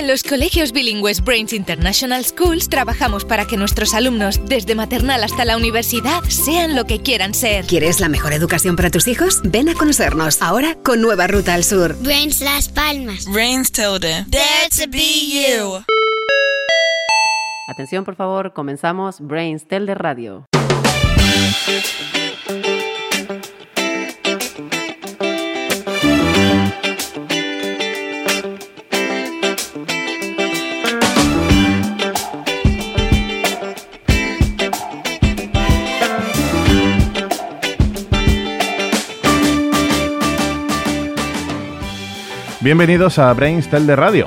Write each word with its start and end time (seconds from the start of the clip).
En 0.00 0.08
los 0.08 0.22
colegios 0.22 0.72
bilingües 0.72 1.22
Brains 1.22 1.52
International 1.52 2.24
Schools 2.24 2.70
trabajamos 2.70 3.26
para 3.26 3.44
que 3.44 3.58
nuestros 3.58 3.92
alumnos, 3.92 4.40
desde 4.46 4.74
maternal 4.74 5.22
hasta 5.22 5.44
la 5.44 5.58
universidad, 5.58 6.22
sean 6.22 6.74
lo 6.74 6.86
que 6.86 7.02
quieran 7.02 7.34
ser. 7.34 7.66
¿Quieres 7.66 8.00
la 8.00 8.08
mejor 8.08 8.32
educación 8.32 8.76
para 8.76 8.90
tus 8.90 9.06
hijos? 9.06 9.42
Ven 9.44 9.68
a 9.68 9.74
conocernos 9.74 10.40
ahora 10.40 10.74
con 10.82 11.02
nueva 11.02 11.26
ruta 11.26 11.52
al 11.52 11.64
sur. 11.64 11.94
Brains 12.00 12.40
Las 12.40 12.70
Palmas. 12.70 13.26
Brains 13.26 13.72
Tilde. 13.72 14.24
Dare 14.28 14.70
to 14.74 14.90
be 14.90 15.58
you. 15.58 15.84
Atención, 17.68 18.02
por 18.02 18.16
favor, 18.16 18.54
comenzamos 18.54 19.20
Brains 19.20 19.68
Tilde 19.68 19.94
Radio. 19.94 20.46
Bienvenidos 42.62 43.18
a 43.18 43.32
Brainstel 43.32 43.86
de 43.86 43.96
Radio. 43.96 44.26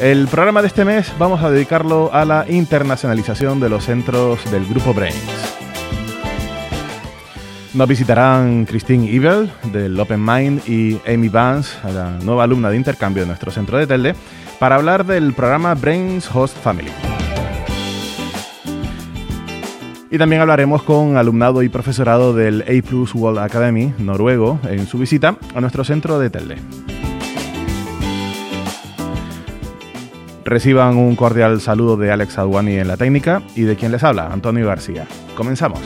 El 0.00 0.28
programa 0.28 0.62
de 0.62 0.68
este 0.68 0.84
mes 0.84 1.12
vamos 1.18 1.42
a 1.42 1.50
dedicarlo 1.50 2.14
a 2.14 2.24
la 2.24 2.46
internacionalización 2.48 3.58
de 3.58 3.68
los 3.68 3.86
centros 3.86 4.48
del 4.52 4.64
grupo 4.66 4.94
Brains. 4.94 5.18
Nos 7.74 7.88
visitarán 7.88 8.66
Christine 8.66 9.10
Evil 9.10 9.50
del 9.72 9.98
Open 9.98 10.24
Mind 10.24 10.62
y 10.68 11.00
Amy 11.12 11.28
Vance, 11.28 11.76
la 11.92 12.10
nueva 12.22 12.44
alumna 12.44 12.70
de 12.70 12.76
intercambio 12.76 13.24
de 13.24 13.26
nuestro 13.26 13.50
centro 13.50 13.76
de 13.78 13.88
Telde, 13.88 14.14
para 14.60 14.76
hablar 14.76 15.04
del 15.04 15.32
programa 15.32 15.74
Brains 15.74 16.30
Host 16.32 16.56
Family. 16.58 16.92
Y 20.08 20.18
también 20.18 20.40
hablaremos 20.40 20.84
con 20.84 21.16
alumnado 21.16 21.64
y 21.64 21.68
profesorado 21.68 22.32
del 22.32 22.62
A 22.62 23.18
World 23.18 23.40
Academy 23.40 23.92
noruego 23.98 24.60
en 24.68 24.86
su 24.86 24.98
visita 24.98 25.36
a 25.52 25.60
nuestro 25.60 25.82
centro 25.82 26.20
de 26.20 26.30
Telde. 26.30 26.58
Reciban 30.44 30.96
un 30.96 31.16
cordial 31.16 31.60
saludo 31.60 31.96
de 31.96 32.10
Alex 32.10 32.38
Adwani 32.38 32.76
en 32.76 32.88
la 32.88 32.96
técnica 32.96 33.42
y 33.54 33.62
de 33.62 33.76
quien 33.76 33.92
les 33.92 34.02
habla, 34.02 34.26
Antonio 34.32 34.66
García. 34.66 35.06
Comenzamos. 35.36 35.80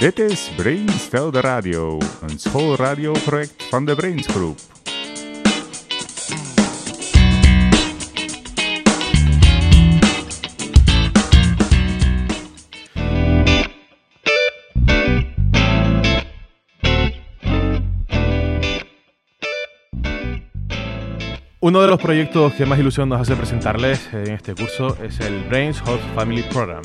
Dit 0.00 0.18
is 0.18 0.50
Brainstel 0.56 1.30
de 1.30 1.40
Radio, 1.40 1.98
een 2.22 2.38
schoolradioproject 2.38 3.64
van 3.70 3.84
de 3.84 3.94
Brains 3.94 4.26
Group. 4.26 4.77
Uno 21.60 21.80
de 21.80 21.88
los 21.88 22.00
proyectos 22.00 22.54
que 22.54 22.64
más 22.66 22.78
ilusión 22.78 23.08
nos 23.08 23.20
hace 23.20 23.34
presentarles 23.34 24.08
en 24.12 24.30
este 24.30 24.54
curso 24.54 24.96
es 25.02 25.18
el 25.18 25.42
Brains 25.48 25.82
Host 25.82 26.04
Family 26.14 26.44
Program. 26.52 26.82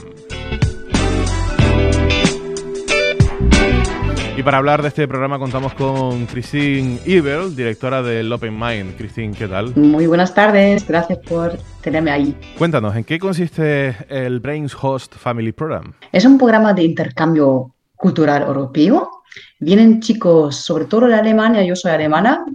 Y 4.36 4.42
para 4.42 4.58
hablar 4.58 4.81
de 4.81 4.88
este 4.88 5.08
programa 5.08 5.38
contamos 5.38 5.75
con 5.75 6.25
Christine 6.25 6.97
Ibel, 7.06 7.56
directora 7.56 8.02
del 8.02 8.34
Open 8.34 8.58
Mind. 8.58 8.97
Christine, 8.97 9.36
¿qué 9.38 9.47
tal? 9.47 9.75
Muy 9.75 10.08
buenas 10.08 10.34
tardes, 10.34 10.88
gracias 10.88 11.20
por 11.20 11.52
tenerme 11.81 12.09
ahí. 12.09 12.36
Cuéntanos, 12.58 12.96
¿en 12.96 13.03
qué 13.03 13.20
consiste 13.20 13.96
el 14.09 14.40
Brains 14.40 14.76
Host 14.81 15.14
Family 15.14 15.52
Program? 15.52 15.94
Es 16.12 16.26
un 16.26 16.40
programa 16.40 16.74
de 16.74 16.81
intercambio 16.81 17.76
cultural 17.96 18.42
europeo. 18.42 19.22
Vienen 19.60 20.02
chicos, 20.02 20.58
sobre 20.58 20.86
todo 20.86 21.08
de 21.08 21.16
Alemania, 21.16 21.64
yo 21.64 21.76
soy 21.76 21.92
alemana, 21.92 22.46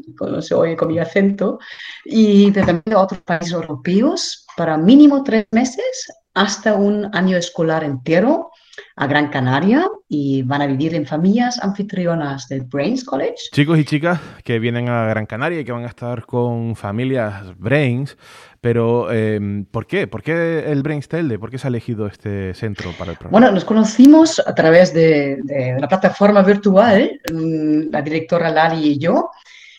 oye 0.54 0.76
con 0.76 0.88
mi 0.88 0.98
acento, 0.98 1.58
y 2.04 2.50
también 2.52 2.82
de 2.84 2.94
otros 2.94 3.20
países 3.22 3.52
europeos, 3.52 4.46
para 4.56 4.76
mínimo 4.76 5.22
tres 5.22 5.46
meses 5.52 6.06
hasta 6.34 6.74
un 6.74 7.08
año 7.14 7.36
escolar 7.36 7.82
entero 7.84 8.50
a 8.96 9.06
Gran 9.06 9.28
Canaria 9.28 9.88
y 10.08 10.42
van 10.42 10.62
a 10.62 10.66
vivir 10.66 10.94
en 10.94 11.06
familias 11.06 11.58
anfitrionas 11.62 12.48
del 12.48 12.62
Brains 12.62 13.04
College. 13.04 13.36
Chicos 13.52 13.78
y 13.78 13.84
chicas 13.84 14.20
que 14.44 14.58
vienen 14.58 14.88
a 14.88 15.06
Gran 15.06 15.26
Canaria 15.26 15.60
y 15.60 15.64
que 15.64 15.72
van 15.72 15.84
a 15.84 15.88
estar 15.88 16.24
con 16.26 16.76
familias 16.76 17.58
Brains, 17.58 18.16
pero 18.60 19.08
eh, 19.12 19.64
¿por 19.70 19.86
qué? 19.86 20.06
¿Por 20.06 20.22
qué 20.22 20.64
el 20.66 20.82
Brains 20.82 21.08
Telde? 21.08 21.38
¿Por 21.38 21.50
qué 21.50 21.58
se 21.58 21.66
ha 21.66 21.70
elegido 21.70 22.06
este 22.06 22.54
centro 22.54 22.92
para 22.98 23.12
el 23.12 23.16
programa? 23.16 23.38
Bueno, 23.38 23.54
nos 23.54 23.64
conocimos 23.64 24.42
a 24.44 24.54
través 24.54 24.92
de, 24.92 25.38
de 25.42 25.76
la 25.78 25.88
plataforma 25.88 26.42
virtual, 26.42 27.20
mm, 27.32 27.90
la 27.90 28.02
directora 28.02 28.50
Lali 28.50 28.92
y 28.92 28.98
yo, 28.98 29.30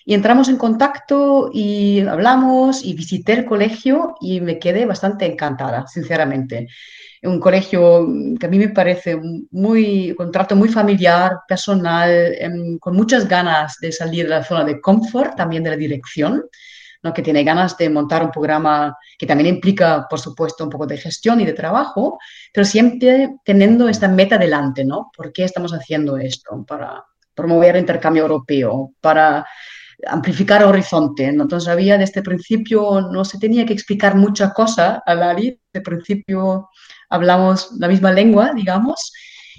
y 0.05 0.13
entramos 0.13 0.49
en 0.49 0.57
contacto 0.57 1.49
y 1.53 2.01
hablamos 2.01 2.83
y 2.83 2.93
visité 2.93 3.33
el 3.33 3.45
colegio 3.45 4.15
y 4.21 4.41
me 4.41 4.59
quedé 4.59 4.85
bastante 4.85 5.25
encantada, 5.25 5.85
sinceramente 5.87 6.67
un 7.23 7.39
colegio 7.39 8.07
que 8.39 8.45
a 8.45 8.49
mí 8.49 8.57
me 8.57 8.69
parece 8.69 9.19
muy, 9.51 10.15
un 10.17 10.31
trato 10.31 10.55
muy 10.55 10.69
familiar, 10.69 11.39
personal, 11.47 12.09
em, 12.09 12.77
con 12.79 12.95
muchas 12.95 13.27
ganas 13.27 13.77
de 13.81 13.91
salir 13.91 14.23
de 14.25 14.29
la 14.29 14.43
zona 14.43 14.63
de 14.63 14.79
confort, 14.79 15.35
también 15.35 15.63
de 15.63 15.71
la 15.71 15.75
dirección, 15.75 16.43
¿no? 17.01 17.13
que 17.13 17.21
tiene 17.21 17.43
ganas 17.43 17.77
de 17.77 17.89
montar 17.89 18.23
un 18.23 18.31
programa 18.31 18.97
que 19.17 19.25
también 19.25 19.55
implica, 19.55 20.07
por 20.09 20.19
supuesto, 20.19 20.63
un 20.63 20.69
poco 20.69 20.85
de 20.85 20.97
gestión 20.97 21.39
y 21.41 21.45
de 21.45 21.53
trabajo, 21.53 22.19
pero 22.53 22.65
siempre 22.65 23.35
teniendo 23.43 23.87
esta 23.87 24.07
meta 24.07 24.37
delante, 24.37 24.83
¿no? 24.85 25.09
¿Por 25.15 25.31
qué 25.31 25.43
estamos 25.43 25.73
haciendo 25.73 26.17
esto? 26.17 26.65
Para 26.67 27.03
promover 27.33 27.77
intercambio 27.77 28.23
europeo, 28.23 28.93
para 28.99 29.45
amplificar 30.07 30.63
horizonte. 30.63 31.25
Entonces 31.25 31.67
había 31.67 31.97
desde 31.97 32.19
el 32.19 32.25
principio, 32.25 33.01
no 33.01 33.25
se 33.25 33.39
tenía 33.39 33.65
que 33.65 33.73
explicar 33.73 34.15
mucha 34.15 34.53
cosa 34.53 35.01
a 35.05 35.15
Lali, 35.15 35.49
desde 35.49 35.59
el 35.73 35.83
principio 35.83 36.69
hablamos 37.09 37.71
la 37.77 37.87
misma 37.87 38.11
lengua, 38.11 38.53
digamos, 38.53 39.11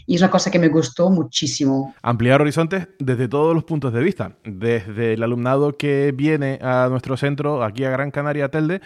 y 0.06 0.14
es 0.14 0.20
una 0.20 0.30
cosa 0.30 0.50
que 0.50 0.58
me 0.58 0.68
gustó 0.68 1.10
muchísimo. 1.10 1.94
Ampliar 2.02 2.40
horizontes 2.40 2.88
desde 2.98 3.28
todos 3.28 3.54
los 3.54 3.64
puntos 3.64 3.92
de 3.92 4.02
vista, 4.02 4.32
desde 4.44 5.14
el 5.14 5.22
alumnado 5.22 5.76
que 5.76 6.12
viene 6.14 6.58
a 6.62 6.88
nuestro 6.90 7.16
centro, 7.16 7.62
aquí 7.62 7.84
a 7.84 7.90
Gran 7.90 8.10
Canaria, 8.10 8.50
Telde, 8.50 8.80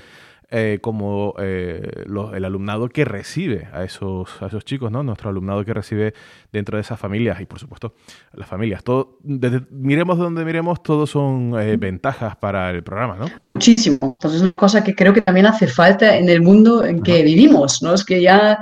eh, 0.56 0.78
como 0.80 1.34
eh, 1.40 2.04
el 2.06 2.44
alumnado 2.44 2.88
que 2.88 3.04
recibe 3.04 3.66
a 3.72 3.82
esos, 3.82 4.40
a 4.40 4.46
esos 4.46 4.64
chicos, 4.64 4.88
¿no? 4.88 5.02
Nuestro 5.02 5.28
alumnado 5.28 5.64
que 5.64 5.74
recibe 5.74 6.14
dentro 6.52 6.76
de 6.76 6.82
esas 6.82 7.00
familias 7.00 7.40
y, 7.40 7.44
por 7.44 7.58
supuesto, 7.58 7.94
las 8.34 8.48
familias. 8.48 8.84
Todo, 8.84 9.18
desde, 9.24 9.62
miremos 9.72 10.16
de 10.16 10.22
donde 10.22 10.44
miremos, 10.44 10.80
todos 10.80 11.10
son 11.10 11.60
eh, 11.60 11.76
ventajas 11.76 12.36
para 12.36 12.70
el 12.70 12.84
programa, 12.84 13.16
¿no? 13.16 13.28
Muchísimo. 13.54 13.98
Entonces, 14.00 14.36
es 14.36 14.42
una 14.42 14.52
cosa 14.52 14.84
que 14.84 14.94
creo 14.94 15.12
que 15.12 15.22
también 15.22 15.46
hace 15.46 15.66
falta 15.66 16.16
en 16.16 16.28
el 16.28 16.40
mundo 16.40 16.84
en 16.84 17.02
que 17.02 17.24
vivimos, 17.24 17.82
¿no? 17.82 17.92
Es 17.92 18.04
que 18.04 18.22
ya 18.22 18.60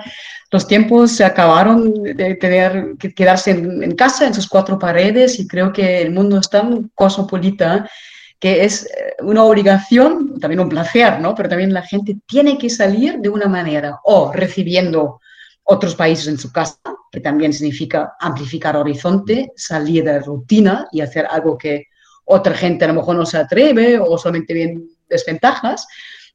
los 0.50 0.66
tiempos 0.66 1.12
se 1.12 1.26
acabaron 1.26 1.92
de 2.04 2.36
tener 2.36 2.94
que 2.98 3.12
quedarse 3.12 3.50
en, 3.50 3.82
en 3.82 3.94
casa, 3.94 4.26
en 4.26 4.32
sus 4.32 4.48
cuatro 4.48 4.78
paredes, 4.78 5.38
y 5.38 5.46
creo 5.46 5.74
que 5.74 6.00
el 6.00 6.10
mundo 6.10 6.38
es 6.38 6.48
tan 6.48 6.90
cosmopolita 6.94 7.86
que 8.42 8.64
es 8.64 8.86
eh, 8.86 9.14
una 9.20 9.44
obligación, 9.44 10.40
también 10.40 10.58
un 10.58 10.68
placer, 10.68 11.20
¿no? 11.20 11.32
Pero 11.32 11.48
también 11.48 11.72
la 11.72 11.82
gente 11.82 12.16
tiene 12.26 12.58
que 12.58 12.68
salir 12.68 13.20
de 13.20 13.28
una 13.28 13.46
manera, 13.46 14.00
o 14.02 14.32
recibiendo 14.32 15.20
otros 15.62 15.94
países 15.94 16.26
en 16.26 16.38
su 16.38 16.50
casa, 16.50 16.76
que 17.12 17.20
también 17.20 17.52
significa 17.52 18.14
amplificar 18.18 18.76
horizonte, 18.76 19.52
salir 19.54 20.02
de 20.02 20.14
la 20.14 20.18
rutina 20.18 20.88
y 20.90 21.02
hacer 21.02 21.24
algo 21.30 21.56
que 21.56 21.84
otra 22.24 22.52
gente 22.54 22.84
a 22.84 22.88
lo 22.88 22.94
mejor 22.94 23.14
no 23.14 23.24
se 23.24 23.38
atreve 23.38 24.00
o 24.00 24.18
solamente 24.18 24.54
ven 24.54 24.88
desventajas, 25.08 25.86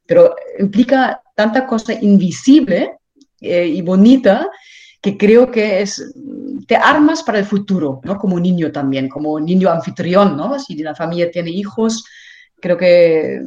pero 0.06 0.34
implica 0.58 1.20
tanta 1.36 1.66
cosa 1.66 1.92
invisible 1.92 2.96
eh, 3.38 3.66
y 3.66 3.82
bonita 3.82 4.48
que 5.00 5.16
creo 5.16 5.50
que 5.50 5.82
es, 5.82 6.14
te 6.66 6.76
armas 6.76 7.22
para 7.22 7.38
el 7.38 7.44
futuro, 7.44 8.00
¿no? 8.04 8.18
Como 8.18 8.40
niño 8.40 8.72
también, 8.72 9.08
como 9.08 9.38
niño 9.38 9.70
anfitrión, 9.70 10.36
¿no? 10.36 10.58
Si 10.58 10.76
la 10.78 10.94
familia 10.94 11.30
tiene 11.30 11.50
hijos, 11.50 12.04
creo 12.60 12.76
que 12.76 13.40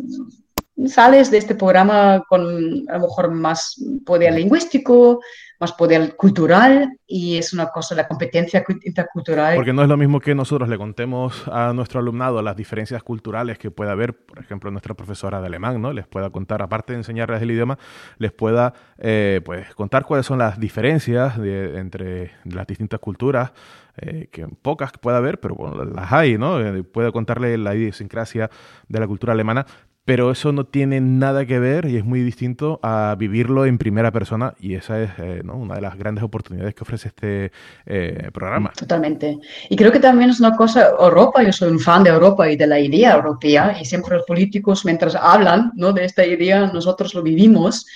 sales 0.87 1.29
de 1.29 1.37
este 1.37 1.55
programa 1.55 2.23
con 2.27 2.85
a 2.89 2.93
lo 2.93 3.01
mejor 3.01 3.31
más 3.31 3.75
poder 4.05 4.33
lingüístico, 4.33 5.21
más 5.61 5.73
poder 5.73 6.15
cultural 6.15 6.97
y 7.05 7.37
es 7.37 7.53
una 7.53 7.67
cosa, 7.67 7.93
la 7.93 8.07
competencia 8.07 8.65
intercultural. 8.83 9.55
Porque 9.55 9.73
no 9.73 9.83
es 9.83 9.87
lo 9.87 9.95
mismo 9.95 10.19
que 10.19 10.33
nosotros 10.33 10.67
le 10.67 10.77
contemos 10.77 11.47
a 11.47 11.71
nuestro 11.71 11.99
alumnado 11.99 12.41
las 12.41 12.55
diferencias 12.55 13.03
culturales 13.03 13.59
que 13.59 13.69
puede 13.69 13.91
haber, 13.91 14.25
por 14.25 14.39
ejemplo, 14.39 14.71
nuestra 14.71 14.95
profesora 14.95 15.39
de 15.39 15.45
alemán, 15.45 15.79
¿no? 15.79 15.93
Les 15.93 16.07
pueda 16.07 16.31
contar, 16.31 16.63
aparte 16.63 16.93
de 16.93 16.99
enseñarles 16.99 17.43
el 17.43 17.51
idioma, 17.51 17.77
les 18.17 18.31
pueda 18.31 18.73
eh, 18.97 19.39
pues, 19.45 19.75
contar 19.75 20.03
cuáles 20.03 20.25
son 20.25 20.39
las 20.39 20.59
diferencias 20.59 21.37
entre 21.37 22.31
las 22.43 22.65
distintas 22.65 22.99
culturas, 22.99 23.51
eh, 23.97 24.29
que 24.31 24.47
pocas 24.47 24.93
puede 24.99 25.17
haber, 25.17 25.39
pero 25.39 25.53
bueno, 25.53 25.83
las 25.85 26.11
hay, 26.11 26.39
¿no? 26.39 26.59
Eh, 26.59 26.83
puede 26.83 27.11
contarle 27.11 27.55
la 27.59 27.75
idiosincrasia 27.75 28.49
de 28.87 28.99
la 28.99 29.05
cultura 29.05 29.33
alemana, 29.33 29.67
pero 30.11 30.29
eso 30.29 30.51
no 30.51 30.65
tiene 30.65 30.99
nada 30.99 31.45
que 31.45 31.57
ver 31.57 31.85
y 31.85 31.95
es 31.95 32.03
muy 32.03 32.21
distinto 32.21 32.81
a 32.83 33.15
vivirlo 33.17 33.65
en 33.65 33.77
primera 33.77 34.11
persona 34.11 34.55
y 34.59 34.75
esa 34.75 35.01
es 35.01 35.09
eh, 35.19 35.41
una 35.45 35.75
de 35.75 35.79
las 35.79 35.97
grandes 35.97 36.21
oportunidades 36.21 36.75
que 36.75 36.83
ofrece 36.83 37.07
este 37.07 37.53
eh, 37.85 38.29
programa. 38.33 38.73
Totalmente. 38.75 39.37
Y 39.69 39.77
creo 39.77 39.89
que 39.89 40.01
también 40.01 40.29
es 40.29 40.41
una 40.41 40.57
cosa, 40.57 40.89
Europa, 40.99 41.41
yo 41.43 41.53
soy 41.53 41.71
un 41.71 41.79
fan 41.79 42.03
de 42.03 42.09
Europa 42.09 42.51
y 42.51 42.57
de 42.57 42.67
la 42.67 42.77
idea 42.77 43.15
europea 43.15 43.77
y 43.79 43.85
siempre 43.85 44.17
los 44.17 44.25
políticos 44.25 44.83
mientras 44.83 45.15
hablan 45.15 45.71
¿no? 45.75 45.93
de 45.93 46.03
esta 46.03 46.25
idea, 46.25 46.69
nosotros 46.73 47.13
lo 47.13 47.23
vivimos. 47.23 47.87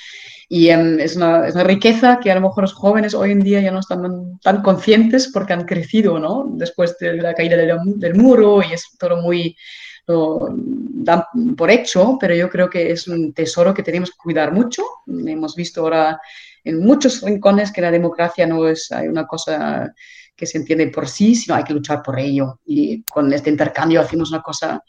Y 0.48 0.70
em, 0.70 0.98
es, 1.02 1.18
una, 1.18 1.46
es, 1.46 1.54
una, 1.54 1.66
riqueza 1.66 2.22
que 2.22 2.32
a 2.32 2.36
lo 2.36 2.48
mejor 2.48 2.64
los 2.64 2.74
jóvenes 2.74 3.14
hoy 3.14 3.32
en 3.32 3.42
día 3.42 3.60
ya 3.60 3.72
no 3.72 3.80
están 3.80 4.40
tan 4.42 4.62
conscientes 4.62 5.32
porque 5.34 5.52
han 5.52 5.66
crecido, 5.66 6.18
¿no? 6.18 6.46
Después 6.52 6.98
de 6.98 7.18
la 7.18 7.34
caída 7.34 7.58
del, 7.58 7.78
del 7.98 8.16
muro 8.16 8.62
y 8.64 8.72
es 8.72 8.86
todo 8.98 9.18
muy 9.22 9.58
lo 10.08 10.50
dan 10.56 11.24
por 11.58 11.70
hecho, 11.72 12.18
pero 12.20 12.36
yo 12.36 12.50
creo 12.50 12.70
que 12.70 12.92
es 12.92 13.08
un 13.08 13.34
tesoro 13.34 13.74
que 13.74 13.84
tenemos 13.84 14.12
que 14.12 14.18
cuidar 14.18 14.52
mucho. 14.52 14.84
Hemos 15.08 15.56
visto 15.56 15.82
ahora 15.82 16.20
en 16.64 16.80
muchos 16.80 17.22
rincones 17.22 17.72
que 17.72 17.82
la 17.82 17.92
democracia 17.92 18.46
no 18.46 18.68
es 18.68 18.90
una 18.92 19.26
cosa 19.26 19.94
que 20.36 20.46
se 20.46 20.58
entiende 20.58 20.88
por 20.88 21.08
sí, 21.08 21.36
sino 21.36 21.56
hay 21.56 21.64
que 21.64 21.74
luchar 21.74 22.02
por 22.04 22.20
ello. 22.20 22.60
Y 22.66 23.04
con 23.04 23.32
este 23.34 23.50
intercambio 23.50 24.02
hacemos 24.02 24.32
una 24.32 24.42
cosa 24.42 24.84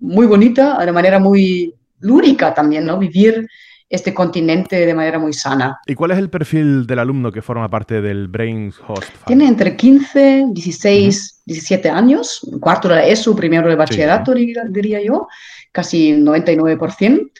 muy 0.00 0.26
bonita, 0.26 0.84
de 0.84 0.92
manera 0.92 1.18
muy 1.18 1.74
lúdica 2.00 2.54
también, 2.54 2.84
¿no? 2.84 2.98
Vivir 2.98 3.48
este 3.88 4.12
continente 4.12 4.84
de 4.84 4.94
manera 4.94 5.18
muy 5.18 5.32
sana. 5.32 5.78
¿Y 5.86 5.94
cuál 5.94 6.10
es 6.10 6.18
el 6.18 6.28
perfil 6.28 6.86
del 6.86 6.98
alumno 6.98 7.30
que 7.30 7.42
forma 7.42 7.68
parte 7.68 8.00
del 8.00 8.28
Brain 8.28 8.72
Host? 8.86 9.10
Tiene 9.26 9.46
entre 9.46 9.76
15, 9.76 10.46
16, 10.50 11.42
17 11.46 11.88
años, 11.90 12.40
cuarto 12.60 12.88
de 12.88 13.10
ESO, 13.12 13.36
primero 13.36 13.68
de 13.68 13.76
bachillerato, 13.76 14.34
diría 14.34 15.02
yo, 15.02 15.28
casi 15.72 16.12
99%. 16.12 17.30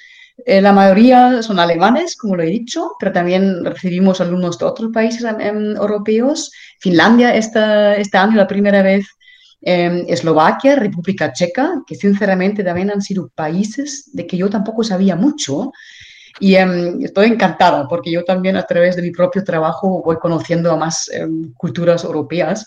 Eh, 0.44 0.60
la 0.60 0.72
mayoría 0.72 1.42
son 1.42 1.58
alemanes, 1.58 2.14
como 2.14 2.36
lo 2.36 2.42
he 2.42 2.46
dicho, 2.46 2.92
pero 3.00 3.10
también 3.10 3.64
recibimos 3.64 4.20
alumnos 4.20 4.58
de 4.58 4.66
otros 4.66 4.92
países 4.92 5.24
europeos. 5.24 6.52
Finlandia 6.78 7.34
esta, 7.34 7.96
este 7.96 8.18
año 8.18 8.36
la 8.36 8.46
primera 8.46 8.82
vez 8.82 9.06
eh, 9.62 10.04
Eslovaquia, 10.08 10.76
República 10.76 11.32
Checa, 11.32 11.82
que 11.86 11.96
sinceramente 11.96 12.62
también 12.62 12.90
han 12.90 13.00
sido 13.00 13.28
países 13.34 14.10
de 14.12 14.26
que 14.26 14.36
yo 14.36 14.50
tampoco 14.50 14.84
sabía 14.84 15.16
mucho, 15.16 15.72
y 16.38 16.54
em, 16.56 17.02
estoy 17.02 17.28
encantada 17.28 17.86
porque 17.88 18.10
yo 18.10 18.24
también 18.24 18.56
a 18.56 18.62
través 18.64 18.96
de 18.96 19.02
mi 19.02 19.10
propio 19.10 19.42
trabajo 19.42 20.02
voy 20.04 20.16
conociendo 20.16 20.70
a 20.70 20.76
más 20.76 21.08
em, 21.12 21.52
culturas 21.54 22.04
europeas. 22.04 22.66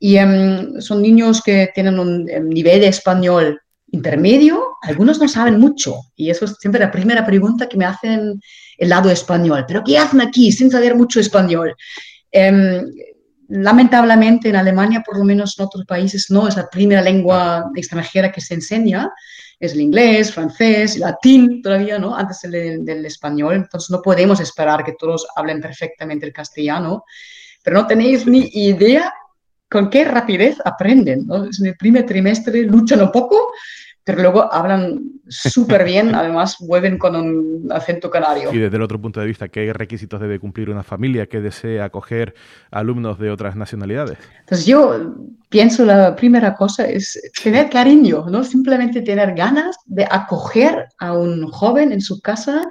Y 0.00 0.16
em, 0.16 0.80
son 0.80 1.00
niños 1.00 1.40
que 1.42 1.70
tienen 1.74 1.98
un 1.98 2.24
nivel 2.24 2.80
de 2.80 2.88
español 2.88 3.60
intermedio, 3.92 4.76
algunos 4.82 5.20
no 5.20 5.28
saben 5.28 5.58
mucho. 5.58 5.94
Y 6.16 6.30
eso 6.30 6.44
es 6.44 6.56
siempre 6.58 6.80
la 6.80 6.90
primera 6.90 7.24
pregunta 7.24 7.68
que 7.68 7.76
me 7.76 7.84
hacen 7.84 8.40
el 8.76 8.88
lado 8.88 9.10
español. 9.10 9.64
¿Pero 9.66 9.84
qué 9.84 9.98
hacen 9.98 10.20
aquí 10.20 10.50
sin 10.52 10.70
saber 10.70 10.94
mucho 10.94 11.20
español? 11.20 11.74
lamentablemente 13.48 14.48
en 14.48 14.56
Alemania, 14.56 15.04
por 15.06 15.16
lo 15.16 15.24
menos 15.24 15.56
en 15.56 15.66
otros 15.66 15.84
países, 15.86 16.30
no 16.30 16.48
es 16.48 16.56
la 16.56 16.68
primera 16.68 17.00
lengua 17.00 17.70
extranjera 17.76 18.32
que 18.32 18.40
se 18.40 18.54
enseña 18.54 19.12
es 19.58 19.72
el 19.72 19.80
inglés, 19.80 20.32
francés, 20.32 20.98
latín 20.98 21.62
todavía, 21.62 21.98
¿no? 21.98 22.14
Antes 22.14 22.42
del, 22.42 22.84
del, 22.84 23.06
español. 23.06 23.54
Entonces 23.54 23.90
no 23.90 24.02
podemos 24.02 24.40
esperar 24.40 24.84
que 24.84 24.94
todos 24.98 25.26
hablen 25.36 25.60
perfectamente 25.60 26.26
el 26.26 26.32
castellano, 26.32 27.04
pero 27.62 27.78
no 27.78 27.86
tenéis 27.86 28.26
ni 28.26 28.50
idea 28.52 29.12
con 29.70 29.90
qué 29.90 30.04
rapidez 30.04 30.58
aprenden, 30.64 31.26
¿no? 31.26 31.44
En 31.44 31.66
el 31.66 31.76
primer 31.76 32.06
trimestre 32.06 32.62
luchan 32.62 33.02
un 33.02 33.10
poco 33.10 33.52
pero 34.04 34.20
luego 34.20 34.52
hablan 34.52 35.00
súper 35.28 35.84
bien, 35.84 36.14
además 36.14 36.56
vuelven 36.60 36.98
con 36.98 37.16
un 37.16 37.72
acento 37.72 38.10
canario. 38.10 38.52
Y 38.52 38.58
desde 38.58 38.76
el 38.76 38.82
otro 38.82 39.00
punto 39.00 39.20
de 39.20 39.26
vista, 39.26 39.48
¿qué 39.48 39.72
requisitos 39.72 40.20
debe 40.20 40.38
cumplir 40.38 40.70
una 40.70 40.82
familia 40.82 41.26
que 41.26 41.40
desee 41.40 41.80
acoger 41.80 42.34
alumnos 42.70 43.18
de 43.18 43.30
otras 43.30 43.56
nacionalidades? 43.56 44.18
Entonces 44.40 44.66
yo 44.66 45.14
pienso 45.48 45.84
la 45.84 46.14
primera 46.14 46.54
cosa 46.54 46.86
es 46.86 47.18
tener 47.42 47.70
cariño, 47.70 48.26
¿no? 48.28 48.44
Simplemente 48.44 49.00
tener 49.00 49.34
ganas 49.34 49.76
de 49.86 50.06
acoger 50.10 50.86
a 50.98 51.14
un 51.14 51.48
joven 51.48 51.92
en 51.92 52.02
su 52.02 52.20
casa 52.20 52.68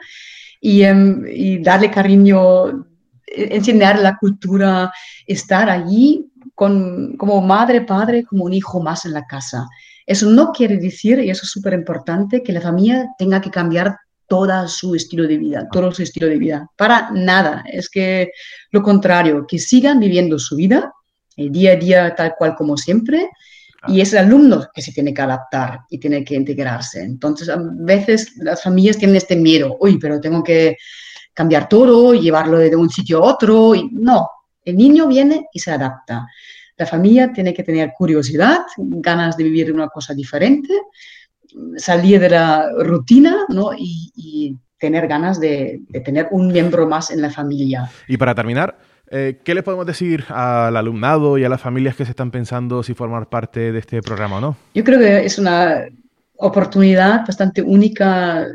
y, 0.61 0.83
em, 0.83 1.25
y 1.27 1.57
darle 1.63 1.89
cariño, 1.89 2.85
enseñar 3.25 3.99
la 3.99 4.17
cultura, 4.17 4.91
estar 5.25 5.69
allí 5.69 6.29
con, 6.53 7.17
como 7.17 7.41
madre, 7.41 7.81
padre, 7.81 8.23
como 8.23 8.45
un 8.45 8.53
hijo 8.53 8.81
más 8.81 9.05
en 9.05 9.13
la 9.13 9.25
casa. 9.25 9.67
Eso 10.05 10.29
no 10.29 10.51
quiere 10.51 10.77
decir, 10.77 11.19
y 11.19 11.29
eso 11.29 11.43
es 11.43 11.51
súper 11.51 11.73
importante, 11.73 12.43
que 12.43 12.53
la 12.53 12.61
familia 12.61 13.09
tenga 13.17 13.39
que 13.41 13.49
cambiar 13.49 13.97
todo 14.27 14.67
su 14.67 14.95
estilo 14.95 15.27
de 15.27 15.37
vida, 15.37 15.67
todo 15.71 15.91
su 15.91 16.03
estilo 16.03 16.27
de 16.27 16.37
vida. 16.37 16.67
Para 16.75 17.11
nada. 17.11 17.63
Es 17.71 17.89
que 17.89 18.31
lo 18.71 18.81
contrario, 18.81 19.45
que 19.47 19.59
sigan 19.59 19.99
viviendo 19.99 20.39
su 20.39 20.55
vida, 20.55 20.91
el 21.35 21.51
día 21.51 21.73
a 21.73 21.75
día 21.75 22.15
tal 22.15 22.33
cual 22.37 22.55
como 22.55 22.77
siempre, 22.77 23.29
y 23.87 24.01
es 24.01 24.13
el 24.13 24.19
alumno 24.19 24.65
que 24.73 24.81
se 24.81 24.93
tiene 24.93 25.13
que 25.13 25.21
adaptar 25.21 25.81
y 25.89 25.99
tiene 25.99 26.23
que 26.23 26.35
integrarse. 26.35 27.03
Entonces, 27.03 27.49
a 27.49 27.57
veces 27.59 28.33
las 28.37 28.63
familias 28.63 28.97
tienen 28.97 29.17
este 29.17 29.35
miedo, 29.35 29.77
uy, 29.79 29.99
pero 29.99 30.21
tengo 30.21 30.43
que 30.43 30.77
cambiar 31.33 31.67
todo, 31.67 32.13
llevarlo 32.13 32.59
de 32.59 32.75
un 32.75 32.89
sitio 32.89 33.17
a 33.19 33.33
otro. 33.33 33.75
Y 33.75 33.89
no, 33.91 34.29
el 34.63 34.77
niño 34.77 35.07
viene 35.07 35.47
y 35.51 35.59
se 35.59 35.71
adapta. 35.71 36.25
La 36.83 36.89
familia 36.89 37.31
tiene 37.31 37.53
que 37.53 37.63
tener 37.63 37.93
curiosidad, 37.97 38.57
ganas 38.75 39.37
de 39.37 39.45
vivir 39.45 39.71
una 39.71 39.87
cosa 39.87 40.13
diferente, 40.13 40.73
salir 41.77 42.19
de 42.19 42.29
la 42.29 42.69
rutina 42.77 43.45
¿no? 43.47 43.69
y, 43.77 44.57
tener 44.77 45.07
ganas 45.07 45.39
de, 45.39 45.79
tener 46.03 46.27
un 46.31 46.49
miembro 46.49 46.85
más 46.85 47.09
en 47.09 47.21
la 47.21 47.29
familia. 47.29 47.89
Y 48.05 48.17
para 48.17 48.35
terminar, 48.35 48.77
eh, 49.09 49.39
¿qué 49.45 49.55
le 49.55 49.63
podemos 49.63 49.85
decir 49.85 50.25
al 50.27 50.75
alumnado 50.75 51.37
y 51.37 51.45
a 51.45 51.47
las 51.47 51.61
familias 51.61 51.95
que 51.95 52.03
se 52.03 52.11
están 52.11 52.31
pensando 52.31 52.83
si 52.83 52.93
formar 52.93 53.29
parte 53.29 53.71
de 53.71 53.79
este 53.79 54.01
programa 54.01 54.39
o 54.39 54.41
no? 54.41 54.57
Yo 54.75 54.83
creo 54.83 54.99
que 54.99 55.23
es 55.23 55.39
una 55.39 55.85
oportunidad 56.35 57.25
bastante 57.25 57.61
única 57.61 58.45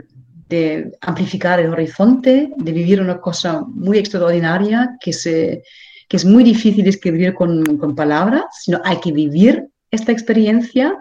de 0.50 0.92
amplificar 1.00 1.60
el 1.60 1.70
horizonte, 1.70 2.52
de 2.54 2.72
vivir 2.72 3.00
una 3.00 3.22
cosa 3.22 3.62
muy 3.66 3.96
extraordinaria 3.96 4.98
que 5.00 5.14
se 5.14 5.62
que 6.08 6.16
es 6.16 6.24
muy 6.24 6.42
difícil 6.42 6.86
escribir 6.88 7.34
con, 7.34 7.62
con 7.76 7.94
palabras, 7.94 8.44
sino 8.62 8.80
hay 8.84 8.98
que 8.98 9.12
vivir 9.12 9.68
esta 9.90 10.10
experiencia 10.12 10.96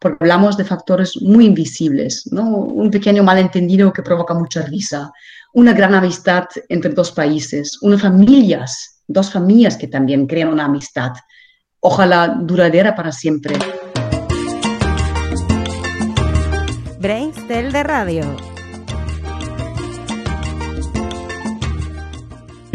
porque 0.00 0.18
hablamos 0.20 0.56
de 0.56 0.64
factores 0.64 1.20
muy 1.20 1.46
invisibles, 1.46 2.26
¿no? 2.32 2.48
Un 2.48 2.90
pequeño 2.90 3.22
malentendido 3.22 3.92
que 3.92 4.02
provoca 4.02 4.32
mucha 4.32 4.62
risa, 4.62 5.12
una 5.52 5.74
gran 5.74 5.94
amistad 5.94 6.44
entre 6.68 6.92
dos 6.92 7.12
países, 7.12 7.78
unas 7.82 8.00
familias, 8.00 9.02
dos 9.06 9.30
familias 9.30 9.76
que 9.76 9.88
también 9.88 10.26
crean 10.26 10.48
una 10.48 10.64
amistad, 10.64 11.12
ojalá 11.80 12.38
duradera 12.40 12.94
para 12.94 13.12
siempre. 13.12 13.56
Brainstel 16.98 17.72
de 17.72 17.82
Radio 17.82 18.49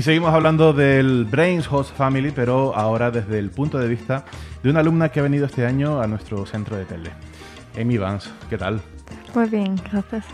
seguimos 0.05 0.35
hablando 0.35 0.71
del 0.71 1.25
Brains 1.25 1.67
Host 1.67 1.97
Family, 1.97 2.29
pero 2.29 2.75
ahora 2.75 3.09
desde 3.09 3.39
el 3.39 3.50
punto 3.50 3.79
de 3.79 3.88
vista 3.88 4.24
de 4.62 4.69
una 4.69 4.81
alumna 4.81 5.09
que 5.09 5.19
ha 5.19 5.24
venido 5.24 5.47
este 5.47 5.65
año 5.65 6.00
a 6.00 6.05
nuestro 6.05 6.45
centro 6.45 6.77
de 6.77 6.85
tele. 6.85 7.09
Amy 7.75 7.97
Vance, 7.97 8.29
¿qué 8.47 8.55
tal? 8.55 8.81
Muy 9.33 9.50
bien, 9.50 9.75
gracias. 9.91 10.25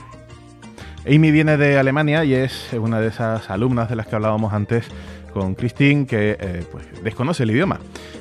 Amy 1.07 1.31
viene 1.31 1.55
de 1.55 1.79
Alemania 1.79 2.25
y 2.25 2.33
es 2.33 2.73
una 2.73 2.99
de 2.99 3.07
esas 3.07 3.49
alumnas 3.49 3.89
de 3.89 3.95
las 3.95 4.07
que 4.07 4.15
hablábamos 4.15 4.51
antes 4.51 4.89
con 5.33 5.55
Christine, 5.55 6.05
que 6.05 6.35
eh, 6.37 6.65
pues, 6.69 6.85
desconoce 7.01 7.43
el 7.43 7.51
idioma. 7.51 7.79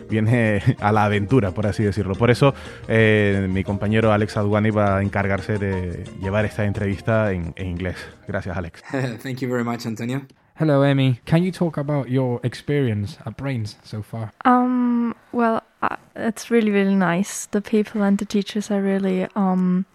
Viene 0.09 0.63
a 0.79 0.93
la 0.93 1.05
aventura, 1.07 1.51
por 1.51 1.67
así 1.67 1.83
decirlo. 1.83 2.15
Por 2.15 2.31
eso 2.31 2.55
eh, 2.87 3.49
mi 3.51 3.65
compañero 3.65 4.13
Alex 4.13 4.37
Adwani 4.37 4.71
va 4.71 4.99
a 4.99 5.03
encargarse 5.03 5.59
de 5.59 6.05
llevar 6.23 6.45
esta 6.45 6.65
entrevista 6.65 7.33
en, 7.33 7.55
en 7.57 7.67
inglés. 7.67 7.97
Gracias, 8.29 8.57
Alex. 8.57 8.85
Thank 9.25 9.39
you 9.39 9.49
very 9.51 9.65
much, 9.65 9.85
Antonio. 9.85 10.29
Hello, 10.61 10.85
Amy. 10.85 11.21
Can 11.25 11.43
you 11.43 11.51
talk 11.51 11.79
about 11.79 12.11
your 12.11 12.39
experience 12.43 13.17
at 13.25 13.39
Brains 13.39 13.77
so 13.83 14.03
far? 14.03 14.31
Um, 14.45 15.15
well, 15.33 15.63
uh, 15.81 15.97
it's 16.15 16.51
really, 16.51 16.71
really 16.71 16.95
nice. 16.95 17.47
The 17.47 17.63
people 17.63 18.03
and 18.03 18.19
the 18.19 18.27
teachers 18.27 18.71
are 18.71 18.83
really 18.83 19.27
um, 19.35 19.87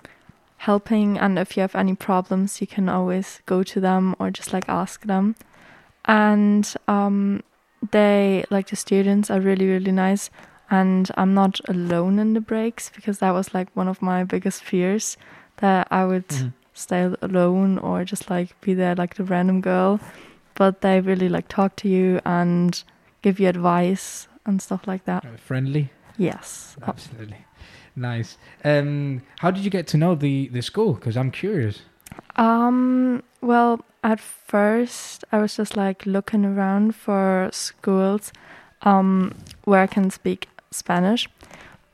helping, 0.57 1.19
and 1.19 1.37
if 1.37 1.55
you 1.55 1.61
have 1.61 1.75
any 1.75 1.93
problems, 1.93 2.61
you 2.61 2.65
can 2.65 2.89
always 2.89 3.41
go 3.45 3.61
to 3.61 3.79
them 3.79 4.15
or 4.17 4.31
just 4.31 4.53
like 4.53 4.67
ask 4.67 5.05
them. 5.05 5.35
And 6.05 6.73
um, 6.87 7.43
they 7.91 8.43
like 8.49 8.71
the 8.71 8.75
students 8.75 9.29
are 9.29 9.39
really 9.39 9.67
really 9.67 9.91
nice, 9.91 10.31
and 10.71 11.11
I'm 11.15 11.35
not 11.35 11.59
alone 11.69 12.17
in 12.17 12.33
the 12.33 12.41
breaks 12.41 12.89
because 12.89 13.19
that 13.19 13.35
was 13.35 13.53
like 13.53 13.69
one 13.75 13.87
of 13.87 14.01
my 14.01 14.23
biggest 14.23 14.63
fears 14.63 15.15
that 15.57 15.87
I 15.91 16.05
would 16.05 16.29
Mhm. 16.29 16.53
stay 16.73 17.13
alone 17.21 17.77
or 17.77 18.03
just 18.03 18.31
like 18.31 18.59
be 18.61 18.73
there 18.73 18.95
like 18.95 19.13
the 19.13 19.23
random 19.23 19.61
girl. 19.61 19.99
But 20.55 20.81
they 20.81 21.01
really 21.01 21.29
like 21.29 21.47
talk 21.47 21.75
to 21.77 21.89
you 21.89 22.19
and 22.25 22.83
give 23.21 23.39
you 23.39 23.47
advice 23.47 24.27
and 24.45 24.61
stuff 24.61 24.87
like 24.87 25.05
that. 25.05 25.25
Uh, 25.25 25.37
friendly. 25.37 25.91
Yes. 26.17 26.77
Absolutely. 26.85 27.45
Nice. 27.95 28.37
Um, 28.63 29.21
how 29.39 29.51
did 29.51 29.63
you 29.63 29.69
get 29.69 29.87
to 29.87 29.97
know 29.97 30.15
the 30.15 30.49
the 30.49 30.61
school? 30.61 30.93
Because 30.93 31.17
I'm 31.17 31.31
curious. 31.31 31.81
Um, 32.35 33.23
well, 33.41 33.85
at 34.03 34.19
first 34.19 35.23
I 35.31 35.39
was 35.39 35.55
just 35.55 35.77
like 35.77 36.05
looking 36.05 36.45
around 36.45 36.95
for 36.95 37.49
schools 37.51 38.31
um 38.81 39.33
where 39.63 39.81
I 39.81 39.87
can 39.87 40.09
speak 40.09 40.49
Spanish. 40.71 41.29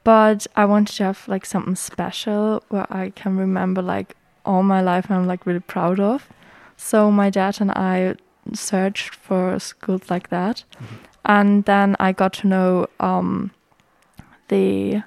But 0.04 0.48
I 0.56 0.66
wanted 0.66 0.96
to 0.98 1.04
have 1.04 1.28
like 1.28 1.46
something 1.46 1.76
special 1.76 2.64
where 2.70 2.88
I 2.90 3.12
can 3.12 3.38
remember 3.38 3.82
like 3.82 4.16
all 4.44 4.64
my 4.64 4.82
life 4.82 5.06
and 5.10 5.16
I'm 5.20 5.28
like 5.28 5.46
really 5.46 5.60
proud 5.60 6.00
of. 6.00 6.28
So 6.78 7.12
my 7.12 7.30
dad 7.30 7.62
and 7.62 7.72
I 7.72 8.16
searched 8.54 9.16
for 9.16 9.60
schools 9.60 10.10
like 10.10 10.30
that. 10.30 10.64
And 11.26 11.66
then 11.66 11.96
I 12.00 12.12
got 12.12 12.34
to 12.34 12.48
know 12.48 12.88
um 13.00 13.52
the 14.48 15.04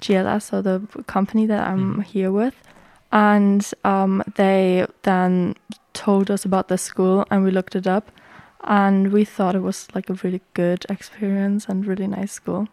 GLS 0.00 0.52
or 0.52 0.62
the 0.62 0.80
company 1.06 1.46
that 1.46 1.66
I'm 1.68 1.96
Mhm. 1.96 2.04
here 2.04 2.30
with 2.32 2.54
and 3.12 3.72
um, 3.84 4.22
they 4.34 4.86
then 5.02 5.54
told 5.92 6.30
us 6.30 6.44
about 6.44 6.66
the 6.68 6.76
school 6.76 7.24
and 7.30 7.44
we 7.44 7.50
looked 7.50 7.76
it 7.76 7.86
up 7.86 8.10
and 8.64 9.12
we 9.12 9.24
thought 9.24 9.54
it 9.54 9.62
was 9.62 9.86
like 9.94 10.10
a 10.10 10.14
really 10.24 10.40
good 10.54 10.84
experience 10.88 11.68
and 11.68 11.86
really 11.86 12.06
nice 12.06 12.32
school 12.32 12.66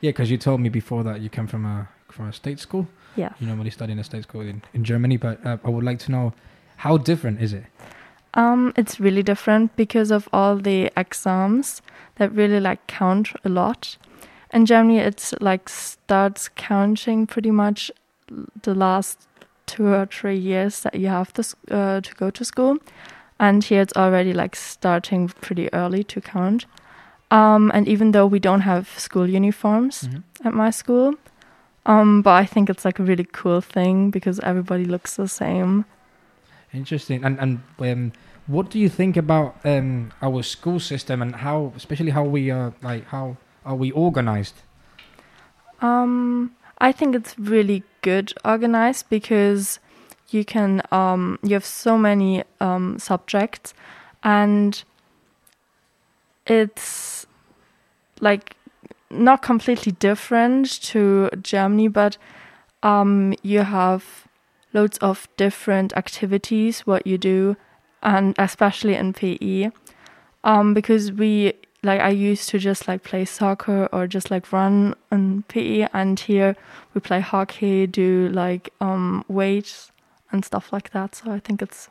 Yeah, 0.00 0.10
because 0.12 0.30
you 0.30 0.38
told 0.38 0.60
me 0.60 0.68
before 0.68 1.02
that 1.04 1.20
you 1.20 1.28
come 1.30 1.46
from 1.48 1.64
a 1.64 1.88
from 2.08 2.28
a 2.28 2.32
state 2.32 2.60
school. 2.60 2.86
yeah 3.16 3.30
You 3.40 3.46
normally 3.48 3.70
study 3.70 3.92
in 3.92 3.98
a 3.98 4.04
state 4.04 4.22
school 4.22 4.42
in, 4.42 4.62
in 4.72 4.84
Germany, 4.84 5.16
but 5.16 5.44
uh, 5.44 5.56
I 5.64 5.70
would 5.70 5.84
like 5.84 5.98
to 6.06 6.10
know 6.12 6.32
how 6.76 6.96
different 6.98 7.40
is 7.42 7.52
it? 7.52 7.64
Um, 8.34 8.72
it's 8.76 9.00
really 9.00 9.22
different 9.22 9.74
because 9.76 10.10
of 10.10 10.28
all 10.32 10.56
the 10.56 10.90
exams 10.96 11.82
that 12.16 12.32
really 12.32 12.60
like 12.60 12.86
count 12.86 13.32
a 13.44 13.48
lot. 13.48 13.96
In 14.52 14.66
germany 14.66 14.98
it's 14.98 15.34
like 15.40 15.68
starts 15.68 16.48
counting 16.54 17.26
pretty 17.26 17.50
much 17.50 17.90
the 18.62 18.74
last 18.74 19.26
two 19.66 19.86
or 19.86 20.06
three 20.06 20.36
years 20.36 20.80
that 20.80 20.94
you 20.94 21.08
have 21.08 21.32
this 21.32 21.54
uh, 21.70 22.00
to 22.00 22.14
go 22.14 22.30
to 22.30 22.44
school. 22.44 22.78
And 23.40 23.64
here 23.64 23.80
it's 23.80 23.96
already 23.96 24.32
like 24.32 24.54
starting 24.54 25.28
pretty 25.28 25.72
early 25.72 26.04
to 26.04 26.20
count. 26.20 26.66
Um, 27.30 27.72
and 27.74 27.88
even 27.88 28.12
though 28.12 28.26
we 28.26 28.38
don't 28.38 28.60
have 28.60 28.88
school 28.98 29.28
uniforms 29.28 30.08
at 30.44 30.54
my 30.54 30.70
school 30.70 31.14
um, 31.86 32.22
but 32.22 32.30
i 32.30 32.44
think 32.44 32.70
it's 32.70 32.84
like 32.84 32.98
a 32.98 33.02
really 33.02 33.26
cool 33.32 33.60
thing 33.60 34.10
because 34.10 34.40
everybody 34.40 34.84
looks 34.84 35.16
the 35.16 35.28
same 35.28 35.84
Interesting. 36.74 37.24
And 37.24 37.38
and 37.38 37.60
um, 37.78 38.12
what 38.46 38.70
do 38.70 38.78
you 38.78 38.88
think 38.88 39.16
about 39.16 39.56
um, 39.64 40.12
our 40.20 40.42
school 40.42 40.80
system 40.80 41.22
and 41.22 41.36
how, 41.36 41.72
especially 41.76 42.10
how 42.10 42.24
we 42.24 42.50
are 42.50 42.74
like 42.82 43.06
how 43.06 43.36
are 43.64 43.76
we 43.76 43.90
organized? 43.92 44.56
Um, 45.80 46.54
I 46.78 46.92
think 46.92 47.14
it's 47.14 47.38
really 47.38 47.82
good 48.02 48.32
organized 48.44 49.08
because 49.08 49.78
you 50.30 50.44
can 50.44 50.82
um 50.90 51.38
you 51.42 51.54
have 51.54 51.64
so 51.64 51.96
many 51.96 52.42
um 52.60 52.98
subjects 52.98 53.72
and 54.22 54.82
it's 56.46 57.26
like 58.20 58.56
not 59.10 59.42
completely 59.42 59.92
different 59.92 60.82
to 60.82 61.30
Germany 61.42 61.88
but 61.88 62.16
um 62.82 63.34
you 63.42 63.60
have 63.60 64.23
loads 64.74 64.98
of 64.98 65.28
different 65.36 65.96
activities 65.96 66.80
what 66.80 67.06
you 67.06 67.16
do 67.16 67.56
and 68.02 68.34
especially 68.38 68.94
in 68.94 69.12
PE 69.12 69.70
um 70.42 70.74
because 70.74 71.10
we 71.12 71.54
like 71.84 72.00
I 72.00 72.08
used 72.08 72.48
to 72.48 72.58
just 72.58 72.88
like 72.88 73.04
play 73.04 73.24
soccer 73.24 73.88
or 73.92 74.06
just 74.06 74.30
like 74.30 74.52
run 74.52 74.94
in 75.12 75.44
PE 75.48 75.88
and 75.92 76.18
here 76.18 76.56
we 76.94 77.00
play 77.00 77.20
hockey, 77.20 77.86
do 77.86 78.28
like 78.32 78.72
um 78.80 79.24
weights 79.28 79.92
and 80.32 80.44
stuff 80.44 80.72
like 80.72 80.90
that. 80.90 81.14
So 81.14 81.30
I 81.30 81.38
think 81.38 81.62
it's 81.62 81.88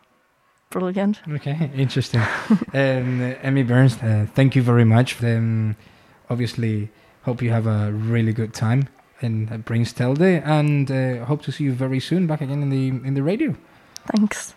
brilliant. 0.70 1.22
Okay, 1.30 1.72
interesting. 1.76 2.22
um, 2.74 3.36
Emmy 3.42 3.64
Burns, 3.64 3.98
uh, 4.02 4.26
thank 4.34 4.56
you 4.56 4.64
very 4.64 4.86
much. 4.86 5.24
Um, 5.24 5.76
obviously, 6.30 6.90
hope 7.22 7.42
you 7.42 7.52
have 7.52 7.68
a 7.68 7.92
really 7.92 8.34
good 8.34 8.54
time 8.54 8.90
in 9.24 9.50
uh, 9.52 9.58
Brains 9.58 9.94
Telde, 9.94 10.46
and 10.46 10.92
uh, 10.92 11.26
hope 11.26 11.42
to 11.44 11.52
see 11.52 11.64
you 11.64 11.74
very 11.74 12.00
soon 12.00 12.28
back 12.28 12.42
again 12.42 12.62
in 12.62 12.70
the 12.70 12.88
in 13.08 13.14
the 13.14 13.24
radio. 13.24 13.56
Thanks. 14.16 14.54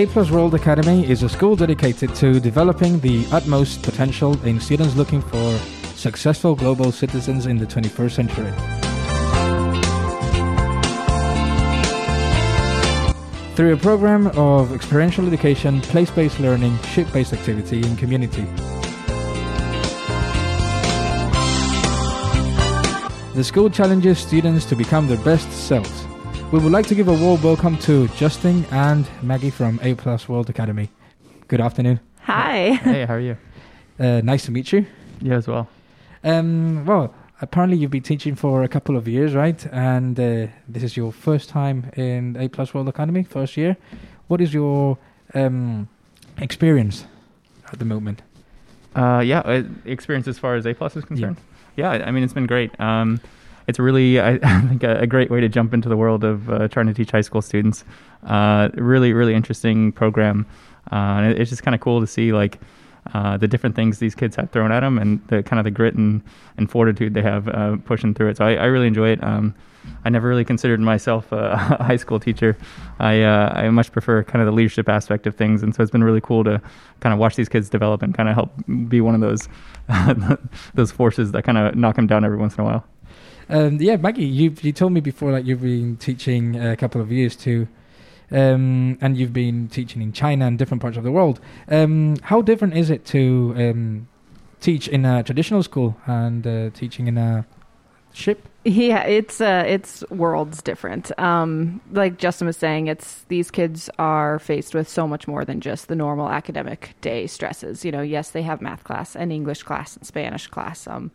A 0.00 0.06
Plus 0.06 0.30
World 0.30 0.54
Academy 0.54 1.06
is 1.06 1.22
a 1.22 1.28
school 1.28 1.54
dedicated 1.54 2.14
to 2.14 2.40
developing 2.40 2.98
the 3.00 3.26
utmost 3.32 3.82
potential 3.82 4.32
in 4.46 4.58
students 4.58 4.96
looking 4.96 5.20
for 5.20 5.58
successful 5.94 6.54
global 6.54 6.90
citizens 6.90 7.44
in 7.44 7.58
the 7.58 7.66
21st 7.66 8.10
century. 8.10 8.50
Through 13.56 13.74
a 13.74 13.76
program 13.76 14.28
of 14.28 14.74
experiential 14.74 15.26
education, 15.26 15.82
place 15.82 16.10
based 16.10 16.40
learning, 16.40 16.78
ship 16.94 17.12
based 17.12 17.34
activity, 17.34 17.82
and 17.82 17.98
community. 17.98 18.46
The 23.34 23.44
school 23.44 23.68
challenges 23.68 24.18
students 24.18 24.64
to 24.64 24.76
become 24.76 25.08
their 25.08 25.18
best 25.18 25.52
selves. 25.52 26.09
We 26.52 26.58
would 26.58 26.72
like 26.72 26.88
to 26.88 26.96
give 26.96 27.06
a 27.06 27.12
warm 27.14 27.40
welcome 27.42 27.78
to 27.78 28.08
Justin 28.08 28.64
and 28.72 29.08
Maggie 29.22 29.50
from 29.50 29.78
A 29.84 29.94
Plus 29.94 30.28
World 30.28 30.50
Academy. 30.50 30.90
Good 31.46 31.60
afternoon. 31.60 32.00
Hi. 32.22 32.72
Hey, 32.72 33.06
how 33.06 33.14
are 33.14 33.20
you? 33.20 33.36
Uh, 34.00 34.20
nice 34.24 34.46
to 34.46 34.50
meet 34.50 34.72
you. 34.72 34.84
You 35.20 35.34
as 35.34 35.46
well. 35.46 35.68
Um, 36.24 36.84
well, 36.86 37.14
apparently 37.40 37.78
you've 37.78 37.92
been 37.92 38.02
teaching 38.02 38.34
for 38.34 38.64
a 38.64 38.68
couple 38.68 38.96
of 38.96 39.06
years, 39.06 39.32
right? 39.32 39.64
And 39.66 40.18
uh, 40.18 40.48
this 40.68 40.82
is 40.82 40.96
your 40.96 41.12
first 41.12 41.48
time 41.50 41.88
in 41.96 42.36
A 42.36 42.48
Plus 42.48 42.74
World 42.74 42.88
Academy, 42.88 43.22
first 43.22 43.56
year. 43.56 43.76
What 44.26 44.40
is 44.40 44.52
your 44.52 44.98
um, 45.34 45.88
experience 46.38 47.04
at 47.72 47.78
the 47.78 47.84
moment? 47.84 48.22
Uh, 48.96 49.22
yeah, 49.24 49.38
uh, 49.40 49.62
experience 49.84 50.26
as 50.26 50.38
far 50.38 50.56
as 50.56 50.66
A 50.66 50.74
plus 50.74 50.96
is 50.96 51.04
concerned. 51.04 51.36
Yeah. 51.76 51.90
I 51.90 52.10
mean 52.10 52.24
it's 52.24 52.32
been 52.32 52.46
great. 52.46 52.78
Um, 52.80 53.20
it's 53.66 53.78
really 53.78 54.20
I, 54.20 54.32
I 54.42 54.60
think 54.62 54.82
a, 54.82 55.00
a 55.00 55.06
great 55.06 55.30
way 55.30 55.40
to 55.40 55.48
jump 55.48 55.74
into 55.74 55.88
the 55.88 55.96
world 55.96 56.24
of 56.24 56.50
uh, 56.50 56.68
trying 56.68 56.86
to 56.86 56.94
teach 56.94 57.10
high 57.10 57.20
school 57.20 57.42
students. 57.42 57.84
Uh, 58.24 58.68
really, 58.74 59.12
really 59.12 59.34
interesting 59.34 59.92
program, 59.92 60.46
uh, 60.92 60.96
and 60.96 61.32
it, 61.32 61.40
it's 61.40 61.50
just 61.50 61.62
kind 61.62 61.74
of 61.74 61.80
cool 61.80 62.00
to 62.00 62.06
see 62.06 62.32
like. 62.32 62.58
Uh, 63.14 63.38
the 63.38 63.48
different 63.48 63.74
things 63.74 63.98
these 63.98 64.14
kids 64.14 64.36
have 64.36 64.50
thrown 64.50 64.70
at 64.70 64.80
them 64.80 64.98
and 64.98 65.26
the 65.28 65.42
kind 65.42 65.58
of 65.58 65.64
the 65.64 65.70
grit 65.70 65.94
and, 65.94 66.22
and 66.58 66.70
fortitude 66.70 67.14
they 67.14 67.22
have 67.22 67.48
uh, 67.48 67.74
pushing 67.86 68.12
through 68.12 68.28
it. 68.28 68.36
So 68.36 68.44
I, 68.44 68.56
I 68.56 68.64
really 68.66 68.88
enjoy 68.88 69.08
it. 69.08 69.24
Um, 69.24 69.54
I 70.04 70.08
never 70.08 70.28
really 70.28 70.44
considered 70.44 70.80
myself 70.80 71.30
a, 71.32 71.36
a 71.80 71.82
high 71.82 71.96
school 71.96 72.20
teacher. 72.20 72.56
I 72.98 73.22
uh, 73.22 73.52
I 73.54 73.70
much 73.70 73.92
prefer 73.92 74.22
kind 74.22 74.42
of 74.42 74.46
the 74.46 74.52
leadership 74.52 74.88
aspect 74.88 75.26
of 75.26 75.34
things, 75.34 75.62
and 75.62 75.74
so 75.74 75.82
it's 75.82 75.90
been 75.90 76.04
really 76.04 76.20
cool 76.20 76.44
to 76.44 76.60
kind 77.00 77.12
of 77.12 77.18
watch 77.18 77.36
these 77.36 77.48
kids 77.48 77.68
develop 77.68 78.02
and 78.02 78.14
kind 78.14 78.28
of 78.28 78.34
help 78.34 78.52
be 78.88 79.00
one 79.00 79.14
of 79.14 79.20
those 79.20 79.48
those 80.74 80.92
forces 80.92 81.32
that 81.32 81.42
kind 81.42 81.58
of 81.58 81.74
knock 81.74 81.96
them 81.96 82.06
down 82.06 82.24
every 82.24 82.38
once 82.38 82.54
in 82.56 82.60
a 82.60 82.64
while. 82.64 82.84
Um, 83.50 83.78
yeah, 83.80 83.96
Maggie, 83.96 84.24
you 84.26 84.54
you 84.62 84.70
told 84.70 84.92
me 84.92 85.00
before 85.00 85.32
that 85.32 85.44
you've 85.44 85.62
been 85.62 85.96
teaching 85.96 86.54
a 86.54 86.76
couple 86.76 87.00
of 87.00 87.10
years 87.10 87.34
too, 87.34 87.66
um, 88.30 88.96
and 89.00 89.18
you've 89.18 89.32
been 89.32 89.66
teaching 89.66 90.02
in 90.02 90.12
China 90.12 90.46
and 90.46 90.56
different 90.56 90.80
parts 90.80 90.96
of 90.96 91.02
the 91.02 91.10
world. 91.10 91.40
Um, 91.66 92.16
how 92.22 92.42
different 92.42 92.76
is 92.76 92.90
it 92.90 93.04
to 93.06 93.52
um, 93.56 94.08
teach 94.60 94.86
in 94.86 95.04
a 95.04 95.24
traditional 95.24 95.64
school 95.64 95.96
and 96.06 96.46
uh, 96.46 96.70
teaching 96.70 97.08
in 97.08 97.18
a 97.18 97.44
ship? 98.12 98.49
Yeah, 98.62 99.04
it's 99.04 99.40
uh, 99.40 99.64
it's 99.66 100.04
worlds 100.10 100.60
different. 100.60 101.18
Um, 101.18 101.80
like 101.92 102.18
Justin 102.18 102.46
was 102.46 102.58
saying, 102.58 102.88
it's 102.88 103.22
these 103.28 103.50
kids 103.50 103.88
are 103.98 104.38
faced 104.38 104.74
with 104.74 104.86
so 104.86 105.08
much 105.08 105.26
more 105.26 105.46
than 105.46 105.62
just 105.62 105.88
the 105.88 105.94
normal 105.96 106.28
academic 106.28 106.94
day 107.00 107.26
stresses. 107.26 107.86
You 107.86 107.90
know, 107.92 108.02
yes, 108.02 108.32
they 108.32 108.42
have 108.42 108.60
math 108.60 108.84
class 108.84 109.16
and 109.16 109.32
English 109.32 109.62
class 109.62 109.96
and 109.96 110.06
Spanish 110.06 110.46
class, 110.46 110.86
um, 110.86 111.10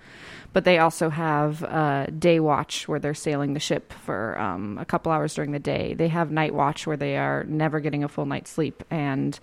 but 0.54 0.64
they 0.64 0.80
also 0.80 1.10
have 1.12 1.64
uh, 1.66 2.08
day 2.08 2.40
watch 2.40 2.88
where 2.88 2.98
they're 3.00 3.14
sailing 3.14 3.54
the 3.54 3.60
ship 3.60 3.94
for 3.94 4.40
um, 4.40 4.80
a 4.80 4.86
couple 4.86 5.12
hours 5.12 5.36
during 5.36 5.52
the 5.52 5.60
day. 5.60 5.94
They 5.94 6.08
have 6.08 6.32
night 6.32 6.56
watch 6.56 6.88
where 6.88 6.98
they 6.98 7.16
are 7.16 7.44
never 7.44 7.80
getting 7.80 8.04
a 8.04 8.08
full 8.10 8.25
night's 8.25 8.50
sleep 8.50 8.84
and 8.90 9.40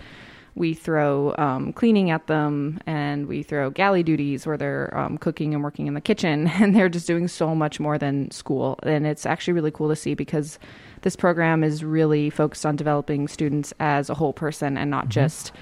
we 0.54 0.75
throw 0.75 1.35
um, 1.38 1.73
cleaning 1.73 2.11
at 2.11 2.26
them 2.26 2.78
and 2.87 3.26
we 3.26 3.42
throw 3.42 3.71
galley 3.71 4.02
duties 4.02 4.47
where 4.47 4.56
they're 4.56 4.97
um, 4.97 5.16
cooking 5.16 5.54
and 5.54 5.62
working 5.62 5.87
in 5.87 5.94
the 5.94 6.00
kitchen 6.00 6.47
and 6.61 6.75
they're 6.75 6.88
just 6.88 7.06
doing 7.06 7.28
so 7.28 7.54
much 7.54 7.80
more 7.80 7.99
than 7.99 8.30
school 8.30 8.78
and 8.82 9.06
it's 9.06 9.26
actually 9.26 9.54
really 9.54 9.71
cool 9.71 9.88
to 9.88 9.97
see 9.97 10.14
because 10.14 10.59
this 11.02 11.16
program 11.16 11.64
is 11.64 11.82
really 11.82 12.30
focused 12.30 12.66
on 12.66 12.76
developing 12.76 13.26
students 13.28 13.73
as 13.80 14.11
a 14.11 14.14
whole 14.14 14.32
person 14.32 14.76
and 14.76 14.90
not 14.90 15.04
mm-hmm. 15.04 15.11
just 15.11 15.52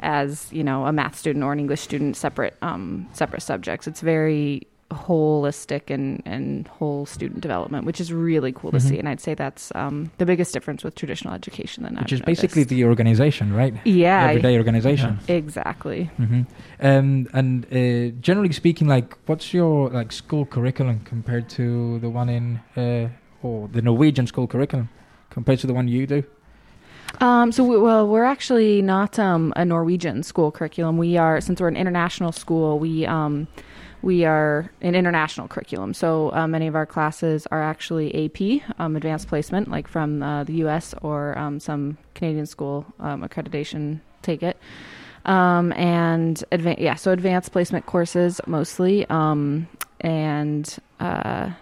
as 0.00 0.52
you 0.52 0.62
know 0.62 0.84
a 0.86 0.92
math 0.92 1.16
student 1.16 1.42
or 1.42 1.52
an 1.52 1.58
english 1.58 1.80
student 1.80 2.16
separate 2.16 2.56
um, 2.60 3.08
separate 3.12 3.40
subjects 3.40 3.86
it's 3.86 4.00
very 4.00 4.66
holistic 4.94 5.90
and, 5.90 6.22
and 6.24 6.66
whole 6.68 7.06
student 7.06 7.40
development, 7.40 7.84
which 7.84 8.00
is 8.00 8.12
really 8.12 8.52
cool 8.52 8.70
to 8.70 8.78
mm-hmm. 8.78 8.88
see. 8.88 8.98
And 8.98 9.08
I'd 9.08 9.20
say 9.20 9.34
that's 9.34 9.72
um, 9.74 10.10
the 10.18 10.26
biggest 10.26 10.52
difference 10.52 10.84
with 10.84 10.94
traditional 10.94 11.34
education 11.34 11.82
than 11.82 11.96
which 11.96 12.12
I've 12.12 12.20
is 12.20 12.20
basically 12.22 12.64
the 12.64 12.84
organization, 12.84 13.52
right? 13.52 13.74
Yeah, 13.84 14.28
everyday 14.28 14.56
organization. 14.56 15.18
Yeah. 15.28 15.34
Exactly. 15.36 16.10
Mm-hmm. 16.18 16.42
Um, 16.80 17.28
and 17.32 17.66
uh, 17.66 18.16
generally 18.20 18.52
speaking, 18.52 18.88
like, 18.88 19.16
what's 19.26 19.52
your 19.52 19.90
like 19.90 20.12
school 20.12 20.46
curriculum 20.46 21.00
compared 21.00 21.48
to 21.50 21.98
the 21.98 22.08
one 22.08 22.28
in 22.28 22.60
uh, 22.76 23.08
or 23.42 23.68
the 23.68 23.82
Norwegian 23.82 24.26
school 24.26 24.46
curriculum 24.46 24.88
compared 25.30 25.58
to 25.60 25.66
the 25.66 25.74
one 25.74 25.88
you 25.88 26.06
do? 26.06 26.22
Um, 27.20 27.52
so, 27.52 27.62
we, 27.62 27.78
well, 27.78 28.08
we're 28.08 28.24
actually 28.24 28.82
not 28.82 29.18
um, 29.18 29.52
a 29.56 29.64
Norwegian 29.64 30.22
school 30.22 30.50
curriculum. 30.50 30.96
We 30.96 31.16
are, 31.16 31.40
since 31.40 31.60
we're 31.60 31.68
an 31.68 31.76
international 31.76 32.32
school, 32.32 32.78
we 32.78 33.06
um, 33.06 33.46
we 34.04 34.26
are 34.26 34.70
an 34.82 34.94
international 34.94 35.48
curriculum. 35.48 35.94
So 35.94 36.30
uh, 36.34 36.46
many 36.46 36.66
of 36.66 36.74
our 36.76 36.84
classes 36.84 37.46
are 37.50 37.62
actually 37.62 38.26
AP, 38.26 38.62
um, 38.78 38.96
advanced 38.96 39.28
placement, 39.28 39.70
like 39.70 39.88
from 39.88 40.22
uh, 40.22 40.44
the 40.44 40.52
US 40.64 40.94
or 41.00 41.36
um, 41.38 41.58
some 41.58 41.96
Canadian 42.14 42.44
school 42.44 42.84
um, 43.00 43.22
accreditation 43.22 44.00
take 44.20 44.42
it. 44.42 44.58
Um, 45.24 45.72
and 45.72 46.44
adva- 46.52 46.78
yeah, 46.78 46.96
so 46.96 47.12
advanced 47.12 47.50
placement 47.52 47.86
courses 47.86 48.42
mostly. 48.46 49.06
Um, 49.08 49.68
and 50.02 50.76
uh, 51.00 51.52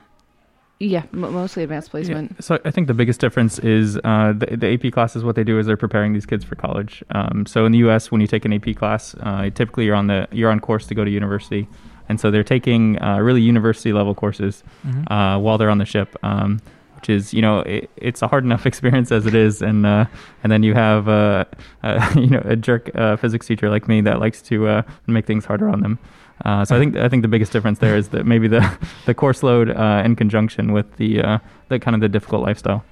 yeah, 0.80 1.04
m- 1.12 1.20
mostly 1.20 1.62
advanced 1.62 1.92
placement. 1.92 2.32
Yeah. 2.32 2.40
So 2.40 2.58
I 2.64 2.72
think 2.72 2.88
the 2.88 2.94
biggest 2.94 3.20
difference 3.20 3.60
is 3.60 3.98
uh, 3.98 4.32
the, 4.36 4.56
the, 4.56 4.74
AP 4.74 4.92
classes. 4.92 5.22
What 5.22 5.36
they 5.36 5.44
do 5.44 5.60
is 5.60 5.66
they're 5.66 5.76
preparing 5.76 6.12
these 6.12 6.26
kids 6.26 6.44
for 6.44 6.56
college. 6.56 7.04
Um, 7.10 7.46
so 7.46 7.64
in 7.66 7.70
the 7.70 7.78
U.S., 7.78 8.10
when 8.10 8.20
you 8.20 8.26
take 8.26 8.44
an 8.44 8.52
AP 8.52 8.74
class, 8.74 9.14
uh, 9.20 9.48
typically 9.50 9.84
you're 9.84 9.94
on 9.94 10.08
the 10.08 10.26
you're 10.32 10.50
on 10.50 10.58
course 10.58 10.88
to 10.88 10.96
go 10.96 11.04
to 11.04 11.10
university 11.10 11.68
and 12.12 12.20
so 12.20 12.30
they're 12.30 12.44
taking 12.44 13.02
uh, 13.02 13.18
really 13.20 13.40
university 13.40 13.90
level 13.90 14.14
courses 14.14 14.62
mm-hmm. 14.86 15.10
uh, 15.10 15.38
while 15.38 15.56
they're 15.56 15.70
on 15.70 15.78
the 15.78 15.86
ship. 15.86 16.14
Um, 16.22 16.60
which 16.96 17.08
is, 17.08 17.34
you 17.34 17.40
know, 17.42 17.60
it, 17.60 17.90
it's 17.96 18.20
a 18.22 18.28
hard 18.28 18.44
enough 18.44 18.64
experience 18.70 19.10
as 19.10 19.24
it 19.26 19.34
is, 19.34 19.62
and 19.62 19.86
uh, 19.86 20.04
and 20.42 20.52
then 20.52 20.62
you 20.62 20.74
have, 20.74 21.08
uh, 21.08 21.46
you 22.14 22.28
know, 22.28 22.42
a 22.44 22.54
jerk 22.54 22.94
uh, 22.94 23.16
physics 23.16 23.46
teacher 23.46 23.70
like 23.70 23.88
me 23.88 24.02
that 24.02 24.20
likes 24.20 24.42
to 24.42 24.68
uh, 24.68 24.82
make 25.06 25.24
things 25.24 25.46
harder 25.46 25.70
on 25.70 25.80
them. 25.80 25.98
so 26.44 26.76
I 26.76 26.78
think 26.78 26.96
I 26.96 27.08
think 27.08 27.22
the 27.22 27.28
biggest 27.28 27.50
difference 27.50 27.78
there 27.78 27.96
is 27.96 28.10
that 28.10 28.26
maybe 28.26 28.46
the, 28.46 28.62
the 29.06 29.14
course 29.14 29.42
load 29.42 29.70
in 29.70 30.14
conjunction 30.14 30.72
with 30.72 30.96
the 30.96 31.40
the 31.70 31.80
kind 31.80 31.94
of 31.94 32.02
the 32.02 32.10
difficult 32.10 32.42
lifestyle. 32.42 32.84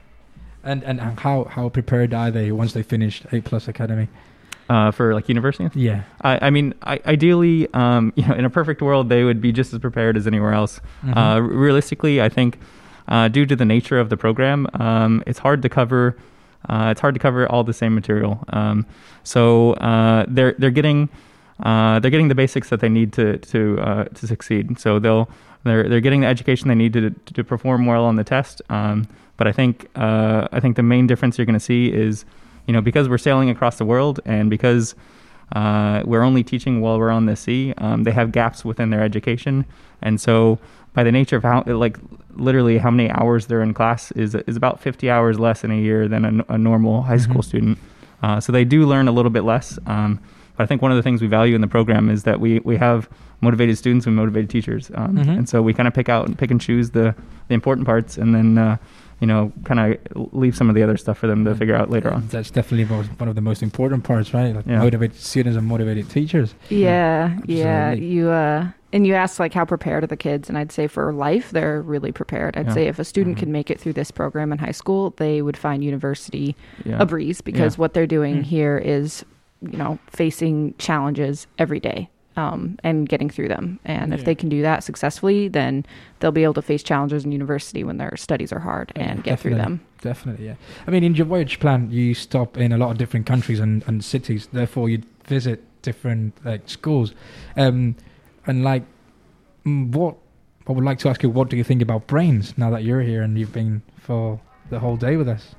And 0.65 0.83
and 0.83 0.99
how 1.21 1.45
how 1.45 1.69
prepared 1.69 2.15
are 2.15 2.31
they 2.31 2.53
once 2.53 2.73
they 2.73 2.83
finished 2.83 3.27
A 3.33 3.43
Plus 3.43 3.69
Academy? 3.69 4.09
Uh, 4.71 4.93
for 4.93 5.13
like 5.15 5.29
university? 5.29 5.69
Yeah. 5.75 6.05
I, 6.23 6.47
I 6.47 6.51
mean, 6.51 6.75
I, 6.83 7.01
ideally, 7.05 7.69
um, 7.75 8.13
you 8.17 8.27
know, 8.27 8.35
in 8.35 8.45
a 8.45 8.51
perfect 8.51 8.81
world, 8.81 9.09
they 9.09 9.25
would 9.25 9.41
be 9.41 9.53
just 9.53 9.73
as 9.73 9.81
prepared 9.81 10.17
as 10.17 10.27
anywhere 10.27 10.53
else. 10.55 10.81
Mm-hmm. 11.05 11.19
Uh, 11.19 11.41
realistically, 11.41 12.23
I 12.23 12.29
think 12.29 12.59
uh, 13.09 13.29
due 13.29 13.45
to 13.47 13.57
the 13.57 13.65
nature 13.65 13.99
of 13.99 14.09
the 14.09 14.17
program, 14.17 14.69
um, 14.75 15.23
it's 15.27 15.41
hard 15.41 15.61
to 15.63 15.69
cover. 15.69 16.17
Uh, 16.69 16.89
it's 16.93 17.01
hard 17.01 17.15
to 17.15 17.21
cover 17.21 17.51
all 17.51 17.65
the 17.65 17.73
same 17.73 17.95
material. 17.95 18.45
Um, 18.51 18.87
so 19.25 19.73
uh, 19.75 20.25
they're 20.29 20.55
they're 20.59 20.71
getting 20.71 21.09
uh, 21.65 21.99
they're 21.99 22.11
getting 22.11 22.29
the 22.29 22.35
basics 22.35 22.69
that 22.69 22.81
they 22.81 22.89
need 22.89 23.13
to 23.15 23.39
to 23.39 24.09
to 24.15 24.27
succeed. 24.27 24.79
So 24.79 24.99
they'll 24.99 25.29
they're 25.65 25.89
they're 25.89 26.01
getting 26.01 26.21
the 26.21 26.27
education 26.29 26.69
they 26.69 26.75
need 26.75 26.93
to 26.93 27.11
to 27.11 27.43
perform 27.43 27.87
well 27.87 28.05
on 28.05 28.17
the 28.17 28.25
test. 28.25 28.63
Um, 28.69 29.09
but 29.37 29.49
I 29.49 29.53
think 29.53 29.89
I 29.97 30.61
think 30.61 30.77
the 30.77 30.83
main 30.83 31.07
difference 31.07 31.39
you're 31.39 31.47
going 31.47 31.59
to 31.59 31.61
see 31.65 31.91
is 31.91 32.25
you 32.67 32.73
know, 32.73 32.81
because 32.81 33.09
we're 33.09 33.19
sailing 33.19 33.51
across 33.51 33.79
the 33.79 33.85
world 33.85 34.21
and 34.25 34.51
because 34.51 34.95
uh, 35.53 36.03
we're 36.05 36.23
only 36.23 36.43
teaching 36.45 36.81
while 36.81 36.99
we're 36.99 37.11
on 37.11 37.27
the 37.27 37.37
sea, 37.37 37.75
um, 37.79 38.05
they 38.05 38.13
have 38.13 38.33
gaps 38.33 38.65
within 38.65 38.91
their 38.91 39.03
education. 39.03 39.67
And 40.03 40.21
so, 40.21 40.59
by 40.93 41.05
the 41.05 41.13
nature 41.13 41.37
of 41.37 41.43
how, 41.43 41.63
like, 41.67 41.99
literally 42.35 42.79
how 42.79 42.91
many 42.91 43.11
hours 43.11 43.47
they're 43.47 43.63
in 43.63 43.75
class 43.75 44.13
is 44.13 44.35
is 44.35 44.57
about 44.57 44.81
50 44.81 45.11
hours 45.11 45.39
less 45.39 45.63
in 45.63 45.71
a 45.71 45.77
year 45.77 46.09
than 46.09 46.25
a, 46.25 46.55
a 46.55 46.59
normal 46.59 47.03
high 47.03 47.17
school 47.17 47.37
mm-hmm. 47.37 47.49
student. 47.49 47.79
Uh, 48.23 48.41
so 48.41 48.53
they 48.53 48.65
do 48.65 48.87
learn 48.87 49.09
a 49.09 49.13
little 49.13 49.31
bit 49.31 49.45
less. 49.45 49.79
Um, 49.87 50.21
but 50.57 50.65
I 50.65 50.67
think 50.67 50.83
one 50.83 50.91
of 50.91 50.97
the 50.97 51.03
things 51.03 51.23
we 51.23 51.27
value 51.27 51.55
in 51.55 51.61
the 51.61 51.69
program 51.69 52.11
is 52.11 52.25
that 52.25 52.39
we, 52.39 52.59
we 52.61 52.77
have 52.77 53.09
motivated 53.41 53.79
students 53.79 54.07
and 54.07 54.15
motivated 54.15 54.51
teachers. 54.51 54.91
Um, 54.95 55.17
mm-hmm. 55.17 55.31
And 55.31 55.49
so 55.49 55.63
we 55.63 55.73
kind 55.73 55.89
of 55.89 55.95
pick 55.95 56.09
out 56.09 56.27
and 56.27 56.39
pick 56.39 56.51
and 56.51 56.61
choose 56.61 56.91
the, 56.91 57.15
the 57.49 57.55
important 57.55 57.87
parts 57.87 58.19
and 58.19 58.35
then 58.35 58.59
uh, 58.59 58.77
you 59.21 59.27
know, 59.27 59.53
kind 59.65 59.81
of 59.81 60.33
leave 60.33 60.57
some 60.57 60.69
of 60.69 60.75
the 60.75 60.83
other 60.83 60.97
stuff 60.97 61.19
for 61.19 61.27
them 61.27 61.45
to 61.45 61.55
figure 61.55 61.75
out 61.75 61.91
later 61.91 62.11
on. 62.11 62.27
That's 62.29 62.51
definitely 62.51 62.85
most, 62.85 63.09
one 63.21 63.29
of 63.29 63.35
the 63.35 63.43
most 63.43 63.63
important 63.63 64.03
parts, 64.05 64.33
right? 64.33 64.55
Like 64.55 64.67
yeah. 64.67 64.79
Motivated 64.79 65.17
students 65.17 65.57
and 65.59 65.67
motivated 65.67 66.09
teachers. 66.09 66.55
Yeah, 66.71 67.39
yeah. 67.45 67.93
You 67.93 68.31
uh, 68.31 68.71
and 68.93 69.07
you 69.07 69.15
asked 69.15 69.39
like 69.39 69.53
how 69.53 69.65
prepared 69.65 70.05
are 70.05 70.07
the 70.07 70.17
kids, 70.17 70.49
and 70.49 70.57
I'd 70.57 70.73
say 70.73 70.87
for 70.87 71.13
life 71.13 71.51
they're 71.51 71.83
really 71.83 72.13
prepared. 72.13 72.57
I'd 72.57 72.69
yeah. 72.69 72.75
say 72.75 72.87
if 72.87 72.99
a 72.99 73.05
student 73.05 73.37
mm-hmm. 73.37 73.45
can 73.45 73.53
make 73.53 73.71
it 73.71 73.79
through 73.79 73.93
this 73.93 74.11
program 74.11 74.53
in 74.53 74.59
high 74.59 74.73
school, 74.73 75.11
they 75.19 75.43
would 75.43 75.57
find 75.57 75.85
university 75.85 76.57
yeah. 76.85 76.99
a 77.01 77.07
breeze 77.07 77.41
because 77.41 77.77
what 77.77 77.93
they're 77.93 78.07
doing 78.07 78.37
mm-hmm. 78.37 78.45
here 78.45 78.79
is, 78.79 79.25
you 79.61 79.77
know, 79.77 79.99
facing 80.09 80.75
challenges 80.79 81.47
every 81.59 81.79
day 81.81 82.09
um, 82.37 82.79
and 82.83 83.09
getting 83.09 83.29
through 83.29 83.49
them. 83.49 83.79
And 83.85 84.11
yeah. 84.11 84.19
if 84.19 84.25
they 84.25 84.35
can 84.35 84.49
do 84.49 84.63
that 84.63 84.85
successfully, 84.85 85.49
then 85.49 85.85
they'll 86.19 86.33
be 86.33 86.45
able 86.45 86.55
to 86.55 86.63
face 86.63 86.83
challenges 86.83 87.25
in 87.25 87.33
university 87.33 87.85
when 87.85 87.99
their 87.99 88.17
studies 88.17 88.53
are 88.53 88.61
hard 88.61 88.93
yeah, 88.97 89.03
and 89.03 89.25
get 89.25 89.41
through 89.41 89.57
them. 89.57 89.81
Definitely, 90.01 90.47
yeah. 90.47 90.55
I 90.87 90.91
mean, 90.91 91.05
in 91.05 91.15
your 91.15 91.27
voyage 91.27 91.61
plan, 91.61 91.91
you 91.91 92.15
stop 92.15 92.57
in 92.57 92.73
a 92.73 92.79
lot 92.79 92.91
of 92.91 92.99
different 92.99 93.27
countries 93.27 93.61
and, 93.61 93.85
and 93.87 94.05
cities. 94.05 94.49
Therefore, 94.53 94.89
you 94.89 95.03
visit 95.25 95.63
different 95.83 96.35
like 96.45 96.69
schools, 96.69 97.15
um, 97.57 97.97
and 98.47 98.65
like 98.65 98.85
mm, 99.65 99.91
what 99.93 100.17
I 100.69 100.73
would 100.73 100.85
like 100.85 100.99
to 101.01 101.09
ask 101.09 101.23
you, 101.23 101.31
what 101.31 101.49
do 101.49 101.57
you 101.57 101.65
think 101.65 101.83
about 101.83 102.07
brains 102.07 102.57
now 102.57 102.71
that 102.71 102.85
you're 102.85 103.03
here 103.03 103.23
and 103.23 103.37
you've 103.39 103.53
been 103.53 103.83
for 103.99 104.41
the 104.71 104.79
whole 104.79 104.97
day 104.97 105.17
with 105.17 105.29
us? 105.29 105.55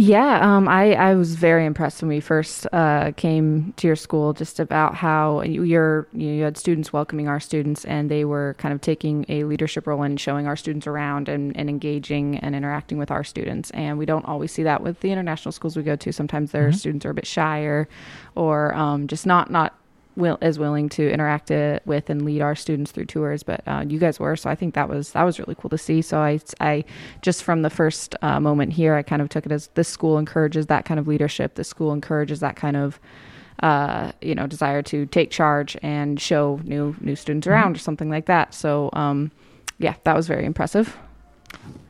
Yeah, 0.00 0.38
um, 0.42 0.68
I, 0.68 0.92
I 0.92 1.14
was 1.16 1.34
very 1.34 1.66
impressed 1.66 2.02
when 2.02 2.08
we 2.08 2.20
first 2.20 2.68
uh, 2.72 3.10
came 3.16 3.72
to 3.78 3.88
your 3.88 3.96
school, 3.96 4.32
just 4.32 4.60
about 4.60 4.94
how 4.94 5.42
you, 5.42 5.64
you're, 5.64 6.06
you 6.12 6.44
had 6.44 6.56
students 6.56 6.92
welcoming 6.92 7.26
our 7.26 7.40
students, 7.40 7.84
and 7.84 8.08
they 8.08 8.24
were 8.24 8.54
kind 8.58 8.72
of 8.72 8.80
taking 8.80 9.26
a 9.28 9.42
leadership 9.42 9.88
role 9.88 10.04
in 10.04 10.16
showing 10.16 10.46
our 10.46 10.54
students 10.54 10.86
around 10.86 11.28
and, 11.28 11.56
and 11.56 11.68
engaging 11.68 12.38
and 12.38 12.54
interacting 12.54 12.96
with 12.96 13.10
our 13.10 13.24
students. 13.24 13.72
And 13.72 13.98
we 13.98 14.06
don't 14.06 14.24
always 14.24 14.52
see 14.52 14.62
that 14.62 14.84
with 14.84 15.00
the 15.00 15.10
international 15.10 15.50
schools 15.50 15.76
we 15.76 15.82
go 15.82 15.96
to. 15.96 16.12
Sometimes 16.12 16.52
their 16.52 16.68
mm-hmm. 16.68 16.76
students 16.76 17.04
are 17.04 17.10
a 17.10 17.14
bit 17.14 17.26
shyer, 17.26 17.88
or 18.36 18.72
um, 18.76 19.08
just 19.08 19.26
not 19.26 19.50
not 19.50 19.74
will, 20.18 20.36
is 20.42 20.58
willing 20.58 20.88
to 20.90 21.10
interact 21.10 21.50
it 21.50 21.82
with 21.86 22.10
and 22.10 22.24
lead 22.24 22.42
our 22.42 22.54
students 22.54 22.90
through 22.90 23.06
tours. 23.06 23.42
But 23.42 23.62
uh, 23.66 23.84
you 23.88 23.98
guys 23.98 24.20
were, 24.20 24.36
so 24.36 24.50
I 24.50 24.54
think 24.54 24.74
that 24.74 24.88
was 24.88 25.12
that 25.12 25.22
was 25.22 25.38
really 25.38 25.54
cool 25.54 25.70
to 25.70 25.78
see. 25.78 26.02
So 26.02 26.18
I, 26.18 26.40
I 26.60 26.84
just 27.22 27.42
from 27.42 27.62
the 27.62 27.70
first 27.70 28.14
uh, 28.20 28.40
moment 28.40 28.72
here, 28.72 28.94
I 28.94 29.02
kind 29.02 29.22
of 29.22 29.28
took 29.28 29.46
it 29.46 29.52
as 29.52 29.68
this 29.74 29.88
school 29.88 30.18
encourages 30.18 30.66
that 30.66 30.84
kind 30.84 31.00
of 31.00 31.06
leadership. 31.06 31.54
This 31.54 31.68
school 31.68 31.92
encourages 31.92 32.40
that 32.40 32.56
kind 32.56 32.76
of 32.76 33.00
uh, 33.62 34.12
you 34.20 34.34
know 34.34 34.46
desire 34.46 34.82
to 34.82 35.06
take 35.06 35.30
charge 35.30 35.76
and 35.82 36.20
show 36.20 36.60
new 36.64 36.94
new 37.00 37.16
students 37.16 37.46
mm-hmm. 37.46 37.54
around 37.54 37.72
mm-hmm. 37.72 37.76
or 37.76 37.78
something 37.78 38.10
like 38.10 38.26
that. 38.26 38.52
So 38.52 38.90
um, 38.92 39.30
yeah, 39.78 39.94
that 40.04 40.16
was 40.16 40.26
very 40.26 40.44
impressive. 40.44 40.96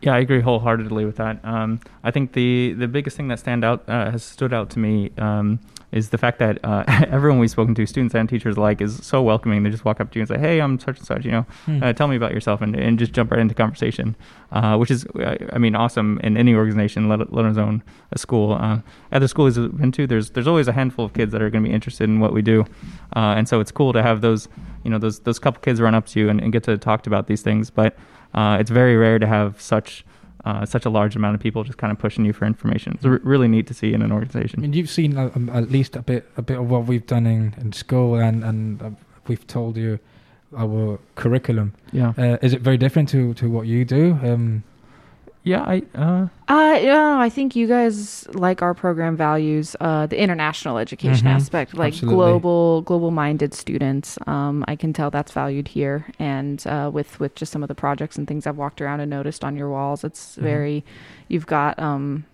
Yeah, 0.03 0.14
I 0.14 0.19
agree 0.19 0.41
wholeheartedly 0.41 1.05
with 1.05 1.17
that. 1.17 1.45
Um, 1.45 1.81
I 2.05 2.11
think 2.11 2.33
the 2.33 2.75
the 2.75 2.88
biggest 2.88 3.17
thing 3.17 3.29
that 3.29 3.38
stand 3.38 3.64
out 3.64 3.88
uh, 3.88 4.11
has 4.11 4.23
stood 4.23 4.53
out 4.53 4.71
to 4.71 4.79
me 4.79 5.11
um, 5.19 5.59
is 5.90 6.11
the 6.11 6.18
fact 6.18 6.38
that 6.38 6.59
uh, 6.64 6.85
everyone 7.09 7.38
we've 7.38 7.51
spoken 7.51 7.74
to, 7.74 7.87
students 7.87 8.14
and 8.14 8.29
teachers 8.29 8.57
alike, 8.57 8.81
is 8.81 9.05
so 9.05 9.22
welcoming. 9.22 9.62
They 9.62 9.70
just 9.70 9.85
walk 9.85 10.01
up 10.01 10.11
to 10.12 10.18
you 10.18 10.22
and 10.22 10.29
say, 10.29 10.38
"Hey, 10.38 10.61
I'm 10.61 10.79
such 10.79 10.98
and 10.98 11.07
such. 11.07 11.24
You 11.24 11.31
know, 11.31 11.46
Hmm. 11.66 11.83
uh, 11.83 11.92
tell 11.94 12.09
me 12.09 12.16
about 12.16 12.33
yourself," 12.33 12.61
and, 12.61 12.77
and 12.77 12.98
just 12.98 13.12
jump 13.12 13.31
right 13.31 13.40
into 13.40 13.55
conversation, 13.55 14.14
uh, 14.53 14.77
which 14.77 14.90
is, 14.90 15.07
uh, 15.18 15.37
I 15.53 15.59
mean, 15.59 15.74
awesome 15.74 16.20
in 16.22 16.37
any 16.37 16.55
organization, 16.55 17.09
let, 17.09 17.33
let 17.33 17.44
alone 17.46 17.83
a 18.12 18.18
school. 18.18 18.53
Uh, 18.53 18.81
at 19.12 19.20
the 19.20 19.29
schools 19.29 19.57
I've 19.59 19.77
been 19.79 19.92
to, 19.92 20.07
there's 20.07 20.31
there's 20.31 20.46
always 20.46 20.68
a 20.68 20.72
handful 20.72 21.05
of 21.07 21.14
kids 21.14 21.33
that 21.33 21.40
are 21.42 21.51
going 21.51 21.64
to 21.64 21.68
be 21.68 21.74
interested 21.74 22.05
in 22.05 22.20
what 22.20 22.33
we 22.33 22.42
do, 22.42 22.66
uh, 23.16 23.35
and 23.38 23.48
so 23.48 23.61
it's 23.61 23.72
cool 23.72 23.92
to 23.94 24.03
have 24.03 24.20
those, 24.20 24.48
you 24.85 24.90
know, 24.90 24.98
those 24.98 25.20
those 25.20 25.38
couple 25.38 25.61
kids 25.61 25.81
run 25.81 25.94
up 25.94 26.07
to 26.07 26.20
you 26.20 26.29
and, 26.29 26.40
and 26.40 26.53
get 26.53 26.64
to 26.64 26.77
talk 26.77 27.07
about 27.07 27.27
these 27.29 27.40
things. 27.42 27.70
But 27.70 27.96
uh, 28.35 28.59
it's 28.61 28.70
very 28.70 28.96
rare 28.96 29.18
to 29.18 29.27
have 29.27 29.61
such. 29.61 30.05
Uh, 30.44 30.64
such 30.64 30.87
a 30.87 30.90
large 30.90 31.16
amount 31.16 31.35
of 31.35 31.40
people 31.40 31.64
just 31.64 31.79
kind 31.79 31.90
of 31.90 31.98
pushing 31.98 32.24
you 32.24 32.33
for 32.33 32.46
information. 32.46 32.92
It's 32.94 33.05
r- 33.05 33.20
really 33.24 33.48
neat 33.48 33.66
to 33.66 33.74
see 33.74 33.92
in 33.92 34.03
an 34.03 34.12
organization. 34.12 34.61
I 34.61 34.62
mean, 34.62 34.72
you've 34.72 34.88
seen 34.88 35.18
uh, 35.18 35.31
um, 35.35 35.48
at 35.51 35.70
least 35.70 35.96
a 35.96 36.03
bit, 36.03 36.31
a 36.37 36.42
bit 36.42 36.59
of 36.59 36.70
what 36.70 36.87
we've 36.87 37.07
done 37.07 37.27
in, 37.27 37.55
in 37.61 37.72
school, 37.72 38.14
and 38.14 38.44
and 38.44 38.81
uh, 38.83 38.90
we've 39.27 39.46
told 39.46 39.77
you 39.77 39.98
our 40.57 40.98
curriculum. 41.16 41.74
Yeah. 41.92 42.12
Uh, 42.16 42.38
is 42.40 42.53
it 42.53 42.61
very 42.62 42.77
different 42.79 43.09
to 43.11 43.35
to 43.35 43.51
what 43.51 43.66
you 43.66 43.85
do? 43.85 44.18
Um, 44.22 44.62
yeah, 45.49 45.63
I. 45.63 45.83
Uh... 45.95 46.29
Uh, 46.49 46.79
yeah, 46.81 47.19
I 47.19 47.29
think 47.29 47.55
you 47.57 47.67
guys 47.67 48.27
like 48.33 48.63
our 48.63 48.75
program 48.75 49.17
values 49.17 49.77
uh, 49.81 50.07
the 50.07 50.19
international 50.21 50.79
education 50.79 51.27
Mhm, 51.27 51.35
aspect, 51.37 51.75
like 51.75 51.93
absolutely. 51.95 52.17
global, 52.17 52.83
global-minded 52.83 53.53
students. 53.55 54.19
Um, 54.27 54.65
I 54.69 54.75
can 54.77 54.93
tell 54.93 55.11
that's 55.11 55.33
valued 55.33 55.69
here, 55.69 56.07
and 56.19 56.65
uh, 56.67 56.91
with 56.93 57.19
with 57.21 57.35
just 57.35 57.53
some 57.53 57.63
of 57.63 57.69
the 57.69 57.75
projects 57.75 58.17
and 58.19 58.27
things 58.27 58.47
I've 58.47 58.57
walked 58.57 58.81
around 58.81 59.01
and 59.01 59.11
noticed 59.11 59.45
on 59.45 59.57
your 59.57 59.69
walls, 59.71 60.05
it's 60.05 60.37
Mhm. 60.37 60.43
very. 60.43 60.85
You've 61.29 61.47
got 61.47 61.79
um, 61.79 62.25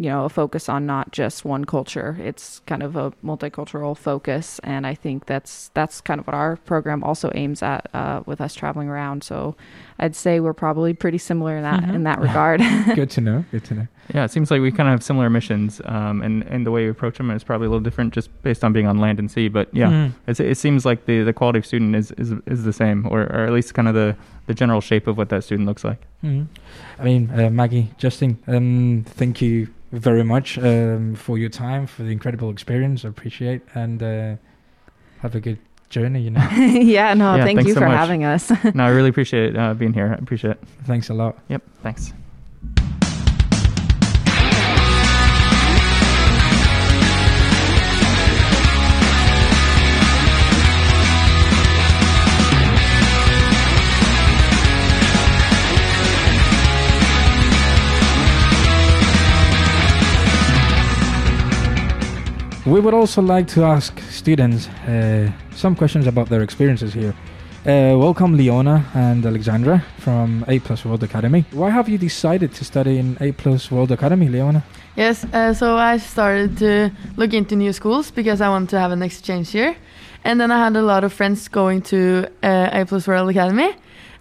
you 0.00 0.08
know, 0.08 0.24
a 0.24 0.30
focus 0.30 0.70
on 0.70 0.86
not 0.86 1.12
just 1.12 1.44
one 1.44 1.66
culture. 1.66 2.16
It's 2.22 2.60
kind 2.66 2.82
of 2.82 2.96
a 2.96 3.10
multicultural 3.22 3.94
focus, 3.94 4.58
and 4.64 4.86
I 4.86 4.94
think 4.94 5.26
that's 5.26 5.70
that's 5.74 6.00
kind 6.00 6.18
of 6.18 6.26
what 6.26 6.32
our 6.32 6.56
program 6.56 7.04
also 7.04 7.30
aims 7.34 7.62
at 7.62 7.86
uh, 7.92 8.22
with 8.24 8.40
us 8.40 8.54
traveling 8.54 8.88
around. 8.88 9.22
So, 9.22 9.56
I'd 9.98 10.16
say 10.16 10.40
we're 10.40 10.54
probably 10.54 10.94
pretty 10.94 11.18
similar 11.18 11.54
in 11.58 11.62
that 11.64 11.82
Mhm. 11.82 11.94
in 11.96 12.02
that 12.04 12.18
regard. 12.18 12.60
good 12.94 13.10
to 13.10 13.20
know. 13.20 13.44
Good 13.50 13.64
to 13.64 13.74
know. 13.74 13.88
Yeah, 14.14 14.24
it 14.24 14.32
seems 14.32 14.50
like 14.50 14.60
we 14.60 14.72
kind 14.72 14.88
of 14.88 14.92
have 14.92 15.04
similar 15.04 15.30
missions, 15.30 15.80
um, 15.84 16.20
and 16.22 16.42
and 16.44 16.66
the 16.66 16.72
way 16.72 16.82
we 16.84 16.90
approach 16.90 17.16
them 17.18 17.30
is 17.30 17.44
probably 17.44 17.66
a 17.68 17.70
little 17.70 17.82
different, 17.84 18.12
just 18.12 18.28
based 18.42 18.64
on 18.64 18.72
being 18.72 18.88
on 18.88 18.98
land 18.98 19.20
and 19.20 19.30
sea. 19.30 19.46
But 19.48 19.68
yeah, 19.72 20.10
it's, 20.26 20.40
it 20.40 20.56
seems 20.58 20.84
like 20.84 21.06
the, 21.06 21.22
the 21.22 21.32
quality 21.32 21.60
of 21.60 21.66
student 21.66 21.94
is, 21.94 22.10
is 22.12 22.32
is 22.46 22.64
the 22.64 22.72
same, 22.72 23.06
or, 23.06 23.20
or 23.22 23.44
at 23.46 23.52
least 23.52 23.74
kind 23.74 23.86
of 23.86 23.94
the, 23.94 24.16
the 24.46 24.54
general 24.54 24.80
shape 24.80 25.06
of 25.06 25.16
what 25.16 25.28
that 25.28 25.44
student 25.44 25.68
looks 25.68 25.84
like. 25.84 26.00
Mhm. 26.24 26.46
I 26.98 27.04
mean, 27.04 27.30
uh, 27.30 27.50
Maggie, 27.50 27.90
Justin, 27.98 28.36
um, 28.48 29.04
thank 29.06 29.40
you 29.40 29.68
very 29.92 30.24
much 30.24 30.58
um, 30.58 31.14
for 31.14 31.38
your 31.38 31.48
time, 31.50 31.86
for 31.86 32.02
the 32.02 32.10
incredible 32.10 32.50
experience. 32.50 33.04
I 33.04 33.08
appreciate, 33.10 33.62
and 33.76 34.02
uh, 34.02 34.34
have 35.20 35.36
a 35.36 35.40
good 35.40 35.58
journey. 35.88 36.22
You 36.22 36.30
know. 36.30 36.48
yeah, 36.56 37.14
no, 37.14 37.36
Yeah, 37.36 37.44
thank 37.44 37.62
you 37.64 37.74
so 37.74 37.80
for 37.80 37.86
much. 37.86 37.96
having 37.96 38.24
us. 38.24 38.50
no, 38.74 38.82
I 38.84 38.88
really 38.88 39.10
appreciate 39.14 39.56
uh, 39.56 39.74
being 39.74 39.92
here. 39.92 40.16
I 40.18 40.20
appreciate 40.20 40.52
it. 40.52 40.60
Thanks 40.84 41.10
a 41.10 41.14
lot. 41.14 41.38
Yep, 41.48 41.62
thanks. 41.84 42.12
We 62.70 62.78
would 62.78 62.94
also 62.94 63.20
like 63.20 63.48
to 63.48 63.64
ask 63.64 63.98
students 64.10 64.68
uh, 64.68 65.32
some 65.56 65.74
questions 65.74 66.06
about 66.06 66.28
their 66.28 66.42
experiences 66.42 66.94
here. 66.94 67.16
Uh, 67.66 67.98
welcome, 67.98 68.36
Leona 68.36 68.84
and 68.94 69.26
Alexandra 69.26 69.84
from 69.98 70.44
A 70.46 70.60
Plus 70.60 70.84
World 70.84 71.02
Academy. 71.02 71.44
Why 71.50 71.70
have 71.70 71.88
you 71.88 71.98
decided 71.98 72.54
to 72.54 72.64
study 72.64 72.98
in 72.98 73.18
A 73.20 73.32
Plus 73.32 73.72
World 73.72 73.90
Academy, 73.90 74.28
Leona? 74.28 74.62
Yes, 74.94 75.24
uh, 75.24 75.52
so 75.52 75.76
I 75.78 75.96
started 75.96 76.56
to 76.58 76.92
look 77.16 77.34
into 77.34 77.56
new 77.56 77.72
schools 77.72 78.12
because 78.12 78.40
I 78.40 78.48
want 78.48 78.70
to 78.70 78.78
have 78.78 78.92
an 78.92 79.02
exchange 79.02 79.52
year. 79.52 79.74
And 80.22 80.40
then 80.40 80.52
I 80.52 80.58
had 80.58 80.76
a 80.76 80.82
lot 80.82 81.02
of 81.02 81.12
friends 81.12 81.48
going 81.48 81.82
to 81.82 82.28
uh, 82.44 82.68
A 82.70 82.86
Plus 82.86 83.08
World 83.08 83.30
Academy. 83.30 83.74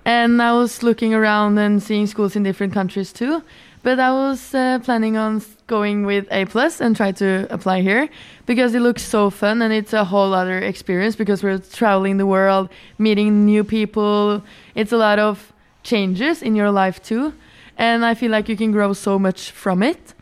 And 0.05 0.41
I 0.41 0.53
was 0.53 0.81
looking 0.81 1.13
around 1.13 1.59
and 1.59 1.83
seeing 1.83 2.07
schools 2.07 2.35
in 2.35 2.41
different 2.41 2.73
countries 2.73 3.13
too. 3.13 3.43
But 3.81 3.99
I 3.99 4.11
was 4.11 4.53
uh, 4.53 4.79
planning 4.79 5.15
on 5.15 5.41
going 5.67 6.05
with 6.05 6.27
A 6.31 6.45
Plus 6.45 6.81
and 6.81 6.95
try 6.95 7.11
to 7.13 7.47
apply 7.49 7.81
here 7.81 8.09
because 8.45 8.75
it 8.75 8.81
looks 8.81 9.03
so 9.03 9.29
fun 9.29 9.61
and 9.61 9.71
it's 9.73 9.93
a 9.93 10.03
whole 10.03 10.33
other 10.33 10.59
experience 10.59 11.15
because 11.15 11.43
we're 11.43 11.59
traveling 11.59 12.17
the 12.17 12.25
world, 12.25 12.69
meeting 12.97 13.45
new 13.45 13.63
people. 13.63 14.43
It's 14.75 14.91
a 14.91 14.97
lot 14.97 15.17
of 15.17 15.53
changes 15.83 16.41
in 16.41 16.55
your 16.55 16.71
life 16.71 17.01
too. 17.01 17.33
And 17.77 18.03
I 18.03 18.15
feel 18.15 18.31
like 18.31 18.49
you 18.49 18.57
can 18.57 18.73
grow 18.73 18.91
so 18.91 19.17
much 19.17 19.51
from 19.51 19.81
it. 19.81 20.13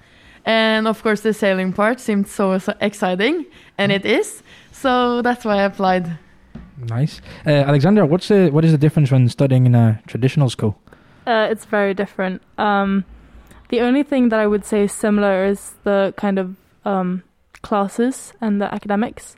And 0.45 0.87
of 0.87 1.01
course, 1.01 1.21
the 1.21 1.33
sailing 1.33 1.73
part 1.73 1.99
seemed 1.99 2.27
so, 2.27 2.57
so 2.59 2.73
exciting, 2.79 3.45
and 3.77 3.91
it 3.91 4.05
is. 4.05 4.43
So 4.71 5.21
that's 5.21 5.43
why 5.43 5.57
I 5.57 5.63
applied. 5.63 6.17
Nice. 6.77 7.21
Uh, 7.45 7.49
Alexandra, 7.49 8.05
what's 8.05 8.27
the, 8.27 8.49
what 8.51 8.63
is 8.63 8.71
the 8.71 8.77
difference 8.77 9.11
when 9.11 9.27
studying 9.27 9.65
in 9.65 9.75
a 9.75 9.99
traditional 10.07 10.49
school? 10.49 10.79
Uh, 11.25 11.47
it's 11.51 11.65
very 11.65 11.93
different. 11.93 12.41
Um, 12.57 13.03
the 13.69 13.81
only 13.81 14.03
thing 14.03 14.29
that 14.29 14.39
I 14.39 14.47
would 14.47 14.65
say 14.65 14.83
is 14.83 14.91
similar 14.91 15.45
is 15.45 15.73
the 15.83 16.13
kind 16.17 16.39
of 16.39 16.55
um, 16.85 17.23
classes 17.61 18.33
and 18.41 18.61
the 18.61 18.73
academics, 18.73 19.35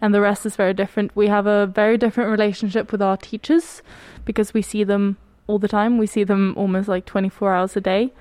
and 0.00 0.14
the 0.14 0.20
rest 0.20 0.46
is 0.46 0.56
very 0.56 0.74
different. 0.74 1.14
We 1.14 1.28
have 1.28 1.46
a 1.46 1.66
very 1.66 1.96
different 1.98 2.30
relationship 2.30 2.90
with 2.92 3.02
our 3.02 3.16
teachers 3.16 3.82
because 4.24 4.54
we 4.54 4.62
see 4.62 4.84
them 4.84 5.16
all 5.46 5.58
the 5.58 5.68
time. 5.68 5.98
We 5.98 6.06
see 6.06 6.24
them 6.24 6.54
almost 6.56 6.88
like 6.88 7.04
24 7.06 7.54
hours 7.54 7.76
a 7.76 7.80
day. 7.80 8.12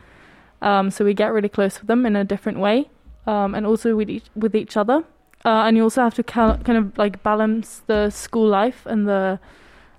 Um, 0.62 0.90
so 0.90 1.06
we 1.06 1.14
get 1.14 1.32
really 1.34 1.50
close 1.50 1.80
with 1.80 1.88
them 1.88 2.06
in 2.06 2.16
a 2.16 2.24
different 2.24 2.60
way, 2.60 2.90
um, 3.28 3.54
and 3.56 3.66
also 3.66 3.96
with 3.96 4.10
each, 4.10 4.26
with 4.36 4.56
each 4.56 4.76
other. 4.78 5.04
Uh, 5.46 5.64
and 5.68 5.78
you 5.78 5.84
also 5.84 6.02
have 6.02 6.16
to 6.16 6.24
cal- 6.24 6.58
kind 6.60 6.78
of 6.78 6.98
like 6.98 7.22
balance 7.24 7.84
the 7.86 8.10
school 8.10 8.48
life 8.48 8.86
and 8.88 9.08
the 9.08 9.40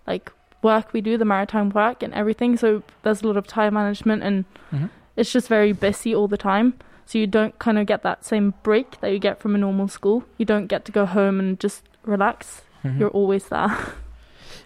like 0.07 0.33
work 0.62 0.92
we 0.92 1.01
do, 1.01 1.16
the 1.16 1.25
maritime 1.25 1.71
work 1.71 2.03
and 2.03 2.12
everything. 2.12 2.57
So 2.57 2.83
there's 3.03 3.23
a 3.23 3.27
lot 3.27 3.37
of 3.37 3.47
time 3.47 3.75
management, 3.75 4.23
and 4.25 4.44
Mhm. 4.73 4.90
It's 5.19 5.33
just 5.33 5.49
very 5.49 5.73
busy 5.73 6.15
all 6.15 6.29
the 6.29 6.39
time. 6.39 6.75
So 7.07 7.19
you 7.19 7.27
don't 7.27 7.59
kind 7.59 7.79
of 7.79 7.87
get 7.87 8.03
that 8.03 8.25
same 8.25 8.55
break 8.63 9.01
that 9.01 9.13
you 9.13 9.19
get 9.19 9.41
from 9.41 9.55
a 9.55 9.59
normal 9.59 9.89
school. 9.89 10.25
You 10.37 10.45
don't 10.45 10.67
get 10.67 10.85
to 10.85 10.93
go 10.93 11.07
home 11.07 11.41
and 11.41 11.59
just 11.59 11.83
relax. 12.05 12.63
Mhm. 12.85 13.01
You're 13.01 13.11
always 13.11 13.49
there. 13.49 13.77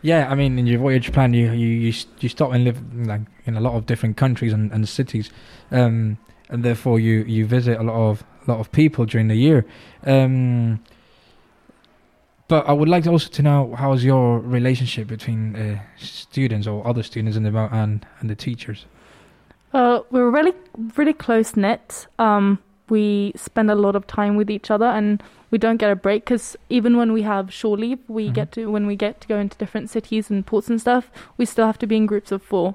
Yeah, 0.05 0.29
I 0.29 0.35
mean, 0.35 0.59
in 0.59 0.67
your 0.67 0.81
voyage 0.81 1.12
plan, 1.12 1.33
you 1.33 1.53
you 1.53 1.69
you, 1.69 1.93
you 2.19 2.29
stop 2.29 2.53
and 2.53 2.65
live 2.65 2.79
like 3.07 3.21
in 3.47 3.57
a 3.57 3.61
lot 3.61 3.75
of 3.75 3.87
different 3.87 4.17
countries 4.17 4.53
and, 4.53 4.73
and 4.73 4.88
cities, 4.88 5.31
um, 5.71 6.19
and 6.49 6.65
therefore 6.65 6.99
you, 6.99 7.23
you 7.23 7.47
visit 7.47 7.79
a 7.79 7.83
lot 7.85 8.11
of 8.11 8.25
a 8.47 8.51
lot 8.51 8.59
of 8.61 8.73
people 8.73 9.05
during 9.07 9.29
the 9.29 9.37
year. 9.37 9.65
Um, 10.05 10.81
but 12.49 12.69
I 12.69 12.73
would 12.73 12.88
like 12.88 13.07
also 13.07 13.29
to 13.31 13.43
know 13.43 13.75
how's 13.77 14.03
your 14.05 14.41
relationship 14.41 15.07
between 15.07 15.55
uh, 15.55 15.81
students 15.99 16.67
or 16.67 16.85
other 16.87 17.05
students 17.05 17.37
in 17.37 17.45
the 17.45 17.57
and 17.73 18.05
and 18.21 18.29
the 18.29 18.35
teachers. 18.35 18.87
Uh, 19.72 20.00
we're 20.11 20.30
really, 20.30 20.52
really 20.96 21.12
close 21.14 21.56
knit. 21.56 22.06
Um, 22.18 22.58
we 22.88 23.32
spend 23.37 23.70
a 23.70 23.74
lot 23.74 23.96
of 23.96 24.06
time 24.06 24.37
with 24.37 24.50
each 24.50 24.70
other, 24.70 24.85
and 24.87 25.22
we 25.50 25.58
don't 25.58 25.78
get 25.78 25.90
a 25.90 25.96
break 25.96 26.24
because 26.26 26.56
even 26.68 26.96
when 26.96 27.12
we 27.12 27.22
have 27.22 27.52
shore 27.52 27.76
leave, 27.78 27.98
we 28.08 28.28
Mhm. 28.28 28.35
get 28.35 28.52
to 28.52 28.70
when 28.70 28.87
we 28.87 28.96
get 28.96 29.20
to 29.22 29.28
go 29.28 29.38
into 29.38 29.56
different 29.56 29.88
cities 29.88 30.30
and 30.30 30.44
ports 30.44 30.68
and 30.68 30.80
stuff. 30.80 31.11
We 31.38 31.46
still 31.46 31.66
have 31.66 31.78
to 31.78 31.87
be 31.87 31.96
in 31.96 32.06
groups 32.06 32.32
of 32.32 32.42
four, 32.42 32.74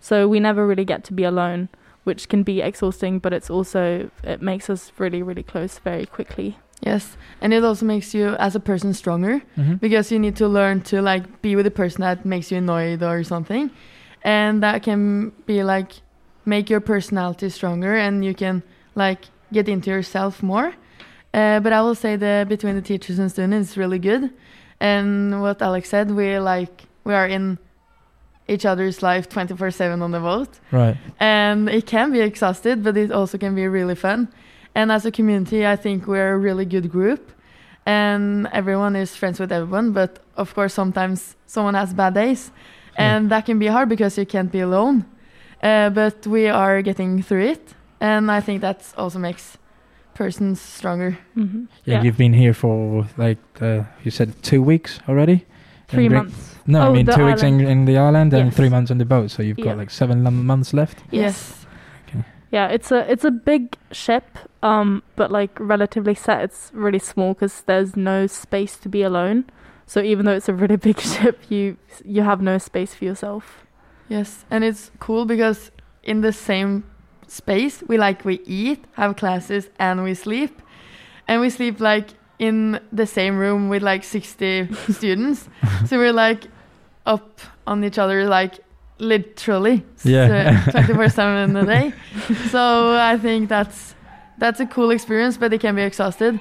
so 0.00 0.26
we 0.28 0.40
never 0.40 0.66
really 0.66 0.84
get 0.84 1.04
to 1.04 1.12
be 1.12 1.22
alone, 1.24 1.68
which 2.04 2.28
can 2.28 2.42
be 2.42 2.60
exhausting. 2.62 3.20
But 3.20 3.32
it's 3.32 3.50
also 3.50 4.10
it 4.24 4.42
makes 4.42 4.68
us 4.68 4.92
really, 4.98 5.22
really 5.22 5.42
close 5.44 5.78
very 5.78 6.06
quickly. 6.06 6.58
Yes, 6.80 7.16
and 7.40 7.54
it 7.54 7.62
also 7.64 7.86
makes 7.86 8.12
you 8.12 8.34
as 8.40 8.56
a 8.56 8.60
person 8.60 8.92
stronger 8.92 9.40
Mhm. 9.56 9.78
because 9.80 10.10
you 10.10 10.18
need 10.18 10.34
to 10.36 10.48
learn 10.48 10.80
to 10.82 11.00
like 11.00 11.42
be 11.42 11.54
with 11.54 11.66
a 11.66 11.70
person 11.70 12.00
that 12.02 12.24
makes 12.26 12.50
you 12.50 12.58
annoyed 12.58 13.02
or 13.04 13.22
something, 13.22 13.70
and 14.24 14.62
that 14.64 14.82
can 14.82 15.30
be 15.46 15.62
like 15.62 15.92
make 16.46 16.68
your 16.70 16.80
personality 16.80 17.48
stronger 17.48 17.96
and 17.96 18.24
you 18.24 18.34
can 18.34 18.62
like 18.94 19.20
get 19.52 19.68
into 19.68 19.90
yourself 19.90 20.42
more. 20.42 20.74
Uh, 21.32 21.58
but 21.60 21.72
I 21.72 21.80
will 21.82 21.94
say 21.96 22.16
the 22.16 22.46
between 22.48 22.76
the 22.76 22.82
teachers 22.82 23.18
and 23.18 23.30
students 23.30 23.70
is 23.72 23.76
really 23.76 23.98
good, 23.98 24.30
and 24.80 25.40
what 25.42 25.60
Alex 25.60 25.88
said, 25.88 26.10
we 26.10 26.38
like 26.38 26.84
we 27.02 27.12
are 27.12 27.26
in 27.26 27.58
each 28.46 28.64
other's 28.64 29.02
life 29.02 29.28
twenty 29.28 29.56
four 29.56 29.70
seven 29.72 30.00
on 30.02 30.12
the 30.12 30.20
boat, 30.20 30.48
Right. 30.70 30.96
and 31.18 31.68
it 31.68 31.86
can 31.86 32.12
be 32.12 32.20
exhausted, 32.20 32.84
but 32.84 32.96
it 32.96 33.10
also 33.10 33.36
can 33.38 33.54
be 33.56 33.66
really 33.66 33.96
fun. 33.96 34.28
And 34.76 34.92
as 34.92 35.06
a 35.06 35.10
community, 35.10 35.66
I 35.66 35.74
think 35.76 36.06
we're 36.06 36.34
a 36.34 36.38
really 36.38 36.64
good 36.66 36.88
group, 36.90 37.32
and 37.84 38.46
everyone 38.52 38.94
is 38.94 39.16
friends 39.16 39.40
with 39.40 39.50
everyone. 39.50 39.92
But 39.92 40.20
of 40.36 40.54
course, 40.54 40.72
sometimes 40.74 41.34
someone 41.46 41.74
has 41.74 41.92
bad 41.94 42.14
days, 42.14 42.52
and 42.96 43.28
that 43.30 43.44
can 43.46 43.58
be 43.58 43.66
hard 43.66 43.88
because 43.88 44.16
you 44.18 44.26
can't 44.26 44.52
be 44.52 44.60
alone. 44.60 45.04
Uh, 45.64 45.88
but 45.90 46.26
we 46.26 46.46
are 46.48 46.82
getting 46.82 47.22
through 47.22 47.50
it, 47.50 47.74
and 48.00 48.30
I 48.30 48.40
think 48.40 48.60
that 48.60 48.92
also 48.98 49.18
makes 49.18 49.56
persons 50.14 50.60
stronger. 50.60 51.16
Mhm. 51.36 51.66
Yeah, 51.84 51.94
Yeah. 51.94 52.02
you've 52.04 52.18
been 52.18 52.34
here 52.34 52.52
for 52.54 53.06
like 53.16 53.38
uh, 53.62 53.82
you 54.04 54.10
said 54.10 54.28
two 54.42 54.62
weeks 54.62 55.00
already. 55.08 55.44
Three 55.88 56.08
months. 56.08 56.54
No, 56.66 56.80
I 56.80 56.86
Oh, 56.86 56.92
mean 56.92 57.06
the 57.06 57.12
two 57.16 57.26
weeks 57.26 57.42
in, 57.42 57.60
in 57.60 57.84
the 57.84 57.98
island 57.98 58.32
and 58.34 58.52
three 58.54 58.68
months 58.70 58.90
on 58.90 58.98
the 58.98 59.04
boat. 59.04 59.30
So 59.30 59.42
you've 59.42 59.58
got 59.64 59.76
like 59.78 59.90
seven 59.90 60.22
months 60.46 60.72
left. 60.72 60.98
Yes. 61.10 61.66
Yeah, 62.52 62.68
it's 62.68 62.92
a 62.92 63.10
it's 63.12 63.24
a 63.24 63.30
big 63.30 63.76
ship, 63.90 64.24
um, 64.62 65.02
but 65.16 65.30
like 65.32 65.58
relatively 65.58 66.14
set. 66.14 66.42
It's 66.44 66.70
really 66.74 67.00
small 67.00 67.34
because 67.34 67.62
there's 67.66 67.96
no 67.96 68.26
space 68.28 68.76
to 68.78 68.88
be 68.88 69.02
alone. 69.02 69.44
So 69.86 70.00
even 70.00 70.24
though 70.24 70.36
it's 70.36 70.48
a 70.48 70.54
really 70.54 70.76
big 70.88 71.00
ship, 71.00 71.38
you 71.50 71.76
you 72.04 72.22
have 72.22 72.40
no 72.42 72.58
space 72.58 72.94
for 72.94 73.04
yourself. 73.04 73.64
Yes, 74.08 74.44
and 74.50 74.64
it's 74.64 74.90
cool 75.00 75.24
because 75.24 75.70
in 76.02 76.20
the 76.20 76.32
same 76.32 76.82
space 77.26 77.82
we 77.88 77.96
like 77.98 78.24
we 78.24 78.40
eat, 78.46 78.84
have 78.92 79.16
classes, 79.16 79.68
and 79.78 80.02
we 80.04 80.14
sleep, 80.14 80.60
and 81.28 81.40
we 81.40 81.50
sleep 81.50 81.80
like 81.80 82.08
in 82.38 82.78
the 82.92 83.06
same 83.06 83.38
room 83.38 83.68
with 83.68 83.82
like 83.82 84.04
sixty 84.04 84.68
students. 84.92 85.48
So 85.86 85.98
we're 85.98 86.12
like 86.12 86.44
up 87.06 87.40
on 87.66 87.82
each 87.84 87.98
other 87.98 88.26
like 88.26 88.60
literally 88.98 89.82
Yeah. 90.04 90.64
twenty 90.70 90.94
four 90.94 91.08
seven 91.08 91.56
a 91.56 91.64
day. 91.66 91.92
So 92.50 92.96
I 92.96 93.18
think 93.18 93.48
that's 93.48 93.94
that's 94.38 94.60
a 94.60 94.66
cool 94.66 94.90
experience, 94.90 95.36
but 95.38 95.52
it 95.52 95.60
can 95.60 95.74
be 95.76 95.82
exhausted. 95.82 96.40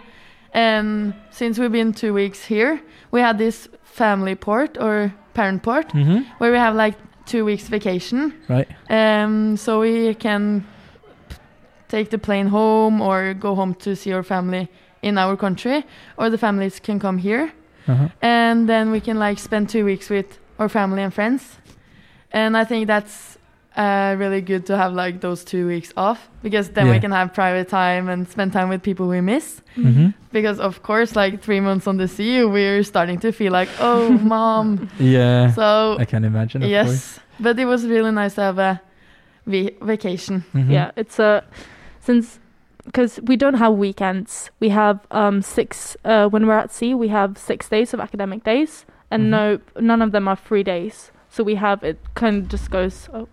And 0.53 1.13
since 1.31 1.57
we've 1.57 1.71
been 1.71 1.93
two 1.93 2.13
weeks 2.13 2.43
here, 2.45 2.81
we 3.11 3.21
had 3.21 3.37
this 3.37 3.67
family 3.83 4.35
port 4.35 4.77
or 4.79 5.13
parent 5.33 5.63
port 5.63 5.89
Mhm. 5.93 6.25
where 6.39 6.51
we 6.51 6.57
have 6.57 6.75
like 6.75 6.95
two 7.25 7.45
weeks 7.45 7.67
vacation. 7.69 8.33
Right. 8.49 8.67
Um, 8.89 9.57
so 9.57 9.79
we 9.81 10.13
can 10.15 10.65
take 11.87 12.09
the 12.09 12.17
plane 12.17 12.47
home 12.47 13.01
or 13.01 13.33
go 13.33 13.55
home 13.55 13.75
to 13.75 13.95
see 13.95 14.13
our 14.13 14.23
family 14.23 14.67
in 15.01 15.17
our 15.17 15.35
country, 15.35 15.85
or 16.17 16.29
the 16.29 16.37
families 16.37 16.79
can 16.79 16.99
come 16.99 17.17
here, 17.17 17.51
Uh-huh. 17.87 18.07
and 18.21 18.67
then 18.69 18.91
we 18.91 18.99
can 19.01 19.19
like 19.19 19.37
spend 19.39 19.69
two 19.69 19.83
weeks 19.85 20.09
with 20.09 20.39
our 20.59 20.69
family 20.69 21.03
and 21.03 21.13
friends. 21.13 21.57
And 22.31 22.55
I 22.55 22.63
think 22.65 22.87
that's 22.87 23.37
uh, 23.75 24.15
really 24.19 24.41
good 24.41 24.65
to 24.67 24.77
have 24.77 24.93
like 24.93 25.19
those 25.21 25.43
two 25.43 25.65
weeks 25.67 25.91
off 25.97 26.29
because 26.43 26.69
then 26.69 26.85
Yeah. 26.85 26.93
we 26.93 26.99
can 26.99 27.11
have 27.11 27.33
private 27.33 27.67
time 27.69 28.07
and 28.09 28.27
spend 28.27 28.53
time 28.53 28.69
with 28.69 28.81
people 28.83 29.07
we 29.07 29.21
miss. 29.21 29.61
Mhm. 29.75 30.13
Because 30.31 30.59
of 30.59 30.83
course, 30.83 31.15
like 31.15 31.41
three 31.41 31.59
months 31.59 31.87
on 31.87 31.97
the 31.97 32.07
sea, 32.07 32.43
we're 32.43 32.83
starting 32.83 33.19
to 33.21 33.31
feel 33.31 33.51
like, 33.51 33.69
oh, 33.79 34.09
mom. 34.33 34.89
Yeah. 34.99 35.51
So 35.53 35.97
I 35.99 36.05
can 36.05 36.23
imagine. 36.23 36.63
Of 36.63 36.69
yes, 36.69 36.85
course. 36.87 37.19
but 37.39 37.59
it 37.59 37.65
was 37.65 37.85
really 37.85 38.11
nice 38.11 38.35
to 38.35 38.41
have 38.41 38.59
a 38.59 38.79
va- 39.47 39.71
vacation. 39.81 40.43
Mhm. 40.53 40.69
Yeah, 40.71 40.91
it's 40.95 41.17
a 41.19 41.43
since 41.99 42.39
because 42.85 43.19
we 43.23 43.35
don't 43.37 43.55
have 43.55 43.73
weekends. 43.73 44.51
We 44.59 44.69
have 44.69 44.99
um 45.09 45.41
six 45.41 45.97
uh, 46.05 46.27
when 46.29 46.45
we're 46.47 46.59
at 46.59 46.71
sea. 46.71 46.93
We 46.93 47.07
have 47.09 47.37
six 47.37 47.69
days 47.69 47.93
of 47.93 47.99
academic 47.99 48.43
days, 48.43 48.85
and 49.09 49.23
Mhm. 49.23 49.29
no 49.29 49.59
none 49.79 50.01
of 50.05 50.11
them 50.11 50.27
are 50.27 50.35
free 50.37 50.63
days. 50.63 51.11
So 51.29 51.43
we 51.43 51.55
have 51.55 51.81
it 51.83 51.97
kind 52.13 52.35
of 52.43 52.47
just 52.49 52.69
goes 52.69 53.09
oh, 53.13 53.27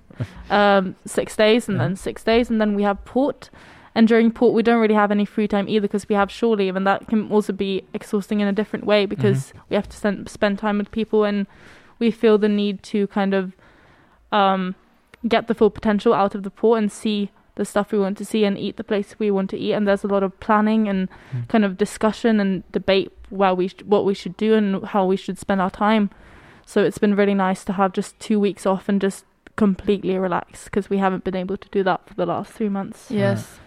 um, 0.51 0.95
six 1.07 1.37
days 1.37 1.69
and 1.69 1.79
then 1.81 1.97
six 1.97 2.23
days, 2.25 2.51
and 2.51 2.61
then 2.61 2.75
we 2.75 2.83
have 2.83 3.05
port. 3.05 3.51
And 3.95 4.07
during 4.07 4.31
port, 4.31 4.55
we 4.55 4.63
don't 4.63 4.81
really 4.81 4.95
have 4.95 5.11
any 5.11 5.25
free 5.25 5.49
time 5.49 5.69
either 5.69 5.89
because 5.89 6.09
we 6.09 6.15
have 6.15 6.31
shore 6.31 6.57
leave, 6.57 6.77
and 6.77 6.87
that 6.87 7.09
can 7.09 7.31
also 7.31 7.53
be 7.53 7.85
exhausting 7.93 8.41
in 8.41 8.47
a 8.47 8.53
different 8.53 8.87
way 8.87 9.05
because 9.05 9.53
we 9.69 9.75
have 9.75 9.89
to 9.89 9.97
spend, 9.97 10.29
spend 10.29 10.59
time 10.59 10.79
with 10.79 10.91
people, 10.93 11.25
and 11.25 11.47
we 11.99 12.11
feel 12.11 12.39
the 12.39 12.49
need 12.49 12.83
to 12.85 13.09
kind 13.09 13.35
of 13.35 13.53
um, 14.31 14.77
get 15.27 15.49
the 15.49 15.55
full 15.55 15.71
potential 15.71 16.15
out 16.15 16.35
of 16.35 16.45
the 16.45 16.51
port 16.51 16.79
and 16.79 16.93
see 16.93 17.31
the 17.57 17.65
stuff 17.65 17.93
we 17.93 17.99
want 17.99 18.17
to 18.17 18.25
see 18.25 18.45
and 18.45 18.57
eat 18.57 18.77
the 18.77 18.85
places 18.85 19.19
we 19.19 19.31
want 19.31 19.51
to 19.51 19.59
eat. 19.59 19.73
And 19.73 19.87
there's 19.87 20.05
a 20.05 20.09
lot 20.09 20.23
of 20.23 20.39
planning 20.41 20.89
and 20.89 21.09
kind 21.49 21.65
of 21.65 21.77
discussion 21.77 22.41
and 22.41 22.63
debate 22.73 23.13
where 23.29 23.55
we 23.55 23.69
sh- 23.69 23.83
what 23.85 24.05
we 24.05 24.15
should 24.15 24.37
do 24.37 24.55
and 24.55 24.85
how 24.87 25.05
we 25.05 25.17
should 25.17 25.39
spend 25.39 25.61
our 25.61 25.71
time. 25.71 26.11
So 26.65 26.85
it's 26.85 26.99
been 26.99 27.17
really 27.17 27.35
nice 27.35 27.65
to 27.65 27.73
have 27.75 27.93
just 27.93 28.19
two 28.21 28.39
weeks 28.39 28.65
off 28.65 28.89
and 28.89 29.01
just 29.01 29.25
completely 29.61 30.17
relax 30.17 30.65
because 30.65 30.89
we 30.89 30.97
haven't 30.97 31.23
been 31.23 31.37
able 31.37 31.59
to 31.65 31.69
do 31.69 31.83
that 31.83 32.01
for 32.09 32.15
the 32.15 32.25
last 32.25 32.51
three 32.57 32.71
months. 32.71 32.99
Yes. 33.11 33.59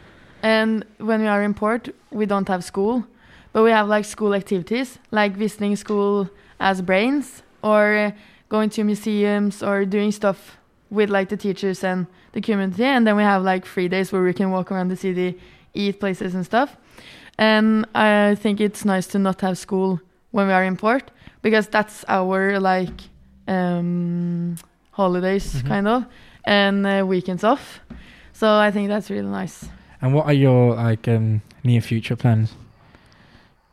And 0.42 0.84
when 0.98 1.22
we 1.22 1.28
are 1.28 1.44
in 1.44 1.54
port, 1.54 1.84
we 2.10 2.26
don't 2.26 2.48
have 2.48 2.64
school, 2.64 3.06
but 3.54 3.62
we 3.68 3.70
have 3.70 3.88
like 3.96 4.06
school 4.06 4.34
activities, 4.34 4.98
like 5.12 5.34
visiting 5.46 5.76
school 5.76 6.16
as 6.60 6.82
brains 6.82 7.44
or 7.62 8.12
going 8.50 8.70
to 8.72 8.84
museums 8.84 9.62
or 9.62 9.86
doing 9.86 10.12
stuff 10.12 10.58
with 10.90 11.10
like 11.12 11.30
the 11.30 11.38
teachers 11.38 11.84
and 11.84 12.08
the 12.32 12.42
community. 12.42 12.86
And 12.96 13.06
then 13.06 13.16
we 13.16 13.24
have 13.24 13.44
like 13.44 13.64
free 13.64 13.88
days 13.88 14.12
where 14.12 14.24
we 14.24 14.34
can 14.34 14.50
walk 14.50 14.72
around 14.72 14.88
the 14.88 14.98
city, 14.98 15.40
eat 15.76 16.00
places 16.00 16.34
and 16.34 16.44
stuff. 16.44 16.76
And 17.38 17.86
I 17.94 18.36
think 18.44 18.60
it's 18.60 18.84
nice 18.84 19.06
to 19.14 19.20
not 19.20 19.42
have 19.42 19.60
school 19.60 20.02
when 20.32 20.48
we 20.48 20.54
are 20.54 20.64
in 20.64 20.76
port 20.76 21.12
because 21.44 21.68
that's 21.68 22.04
our 22.08 22.60
like 22.60 23.00
um, 23.48 24.56
holidays 24.94 25.54
Mhm. 25.62 25.68
kind 25.68 25.88
of 25.88 26.04
and 26.46 26.86
uh, 26.86 27.06
weekends 27.06 27.44
off. 27.44 27.80
So 28.34 28.48
I 28.68 28.72
think 28.72 28.90
that's 28.90 29.10
really 29.10 29.30
nice. 29.42 29.70
And 30.02 30.14
what 30.14 30.26
are 30.26 30.34
your 30.34 30.76
like 30.76 31.08
um, 31.08 31.42
near 31.64 31.82
future 31.82 32.16
plans? 32.16 32.54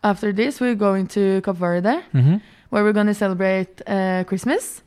After 0.02 0.32
this, 0.32 0.60
we're 0.60 0.76
going 0.76 1.06
to 1.08 1.40
Cape 1.42 1.56
Verde, 1.56 2.00
Mhm. 2.14 2.40
where 2.70 2.82
we're 2.84 2.92
going 2.94 3.06
to 3.08 3.14
celebrate 3.14 3.82
uh, 3.86 4.24
Christmas. 4.24 4.82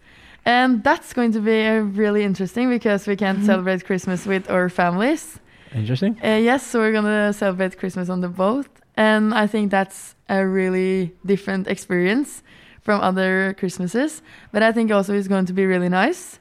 And 0.45 0.83
that's 0.83 1.13
going 1.13 1.31
to 1.33 1.39
be 1.39 1.67
uh, 1.67 1.81
really 2.01 2.23
interesting 2.23 2.69
because 2.69 3.07
we 3.07 3.15
can't 3.15 3.39
Mhm. 3.39 3.45
celebrate 3.45 3.85
Christmas 3.85 4.25
with 4.25 4.49
our 4.49 4.69
families. 4.69 5.39
Interesting. 5.75 6.17
Uh, 6.23 6.39
yes, 6.41 6.63
so 6.63 6.79
we're 6.79 6.91
going 6.91 7.05
to 7.05 7.33
celebrate 7.33 7.77
Christmas 7.77 8.09
on 8.09 8.21
the 8.21 8.27
boat. 8.29 8.67
And 8.95 9.33
I 9.33 9.47
think 9.47 9.71
that's 9.71 10.15
a 10.29 10.45
really 10.45 11.11
different 11.25 11.67
experience 11.67 12.43
from 12.83 13.01
other 13.01 13.55
Christmases. 13.57 14.21
But 14.51 14.61
I 14.63 14.71
think 14.71 14.91
also 14.91 15.13
it's 15.13 15.27
going 15.27 15.45
to 15.45 15.53
be 15.53 15.65
really 15.65 15.89
nice. 15.89 16.39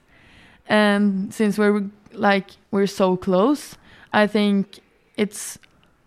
And 0.68 1.33
since 1.35 1.59
we're 1.59 1.85
like, 2.12 2.50
we're 2.70 2.87
so 2.87 3.16
close, 3.16 3.76
I 4.12 4.26
think 4.26 4.81
it's 5.16 5.59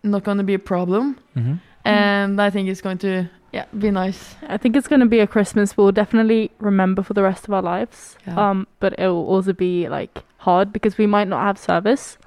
not 0.04 0.24
going 0.24 0.38
to 0.38 0.44
be 0.44 0.54
a 0.54 0.60
problem. 0.60 1.18
Mhm. 1.36 1.60
And 1.84 2.42
I 2.42 2.50
think 2.50 2.68
it's 2.70 2.82
going 2.82 2.98
to, 3.00 3.30
yeah, 3.54 3.66
be 3.78 3.92
nice. 3.92 4.36
I 4.48 4.58
think 4.58 4.76
it's 4.76 4.88
going 4.88 5.02
to 5.02 5.06
be 5.06 5.20
a 5.20 5.28
Christmas 5.28 5.78
we'll 5.78 5.92
definitely 5.92 6.52
remember 6.60 7.04
for 7.04 7.14
the 7.14 7.22
rest 7.24 7.48
of 7.48 7.54
our 7.54 7.62
lives. 7.62 8.18
Yeah. 8.28 8.36
Um, 8.50 8.68
but 8.80 8.94
it 8.98 9.08
will 9.08 9.28
also 9.28 9.54
be 9.54 9.88
like 9.88 10.24
hard 10.38 10.74
because 10.74 10.98
we 10.98 11.06
might 11.08 11.28
not 11.28 11.42
have 11.44 11.58
service. 11.58 12.18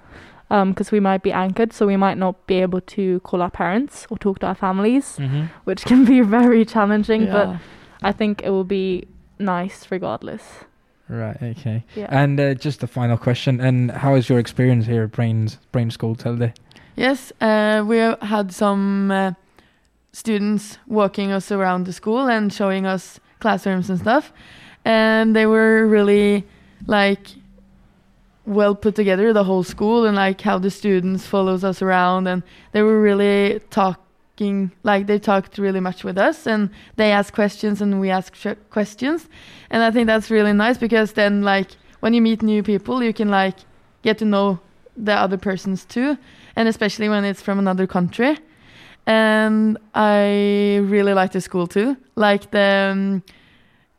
Um, 0.51 0.71
because 0.71 0.91
we 0.91 0.99
might 1.01 1.23
be 1.23 1.31
anchored, 1.31 1.75
so 1.75 1.87
we 1.87 1.99
might 1.99 2.17
not 2.17 2.47
be 2.47 2.63
able 2.63 2.81
to 2.81 3.21
call 3.21 3.43
our 3.43 3.51
parents 3.51 4.07
or 4.09 4.17
talk 4.17 4.39
to 4.39 4.47
our 4.47 4.55
families, 4.55 5.19
Mhm. 5.19 5.51
which 5.65 5.85
can 5.85 6.07
be 6.07 6.21
very 6.39 6.65
challenging. 6.65 7.25
Yeah. 7.27 7.33
But 7.33 7.57
I 8.03 8.13
think 8.13 8.43
it 8.43 8.51
will 8.51 8.65
be 8.65 9.07
nice 9.39 9.91
regardless. 9.91 10.43
Right. 11.09 11.37
Okay. 11.43 11.85
Yeah. 11.95 12.09
And 12.11 12.39
uh, 12.39 12.55
just 12.55 12.83
a 12.83 12.87
final 12.87 13.17
question. 13.17 13.61
And 13.61 13.91
how 13.91 14.15
is 14.15 14.29
your 14.29 14.39
experience 14.39 14.87
here 14.87 15.05
at 15.05 15.13
Brains 15.13 15.59
Brain 15.73 15.91
School 15.91 16.15
Telde? 16.15 16.53
Yes, 16.97 17.33
uh, 17.41 17.85
we 17.87 17.99
had 17.99 18.53
some 18.53 19.11
uh, 19.11 19.33
students 20.13 20.79
walking 20.87 21.31
us 21.31 21.53
around 21.53 21.87
the 21.87 21.93
school 21.93 22.29
and 22.29 22.53
showing 22.53 22.87
us 22.87 23.21
classrooms 23.39 23.89
and 23.89 24.01
stuff, 24.01 24.33
and 24.85 25.35
they 25.35 25.47
were 25.47 25.87
really 25.87 26.45
like 26.87 27.29
well 28.47 28.75
put 28.75 28.95
together 28.95 29.33
the 29.33 29.45
whole 29.45 29.63
school 29.63 30.07
and 30.07 30.17
like 30.17 30.41
how 30.41 30.59
the 30.59 30.71
students 30.71 31.27
follows 31.27 31.63
us 31.63 31.83
around 31.83 32.27
and 32.27 32.43
they 32.73 32.81
were 32.81 33.01
really 33.01 33.61
talking 34.39 34.71
like 34.85 35.07
they 35.07 35.19
talked 35.19 35.59
really 35.59 35.81
much 35.81 36.05
with 36.05 36.19
us 36.19 36.47
and 36.47 36.71
they 36.97 37.11
asked 37.13 37.33
questions 37.33 37.83
and 37.83 38.01
we 38.01 38.11
asked 38.11 38.47
questions. 38.71 39.29
And 39.71 39.83
i 39.83 39.91
think 39.91 40.07
that's 40.07 40.31
really 40.31 40.53
nice 40.53 40.79
because 40.79 41.13
then 41.13 41.43
like 41.43 41.71
when 42.01 42.15
you 42.15 42.23
meet 42.23 42.43
new 42.43 42.63
people 42.63 43.03
you 43.03 43.13
can 43.13 43.29
like 43.29 43.57
get 44.03 44.19
to 44.19 44.25
know 44.25 44.59
the 44.97 45.13
other 45.13 45.39
persons 45.39 45.85
too 45.85 46.17
and 46.57 46.69
especially 46.69 47.09
when 47.09 47.25
it's 47.25 47.43
from 47.43 47.59
another 47.59 47.87
country. 47.87 48.39
And 49.07 49.79
i 49.95 50.81
really 50.83 51.15
like 51.15 51.33
the 51.33 51.41
school 51.41 51.67
too. 51.67 51.97
Like 52.15 52.51
the 52.51 52.91
um, 52.93 53.23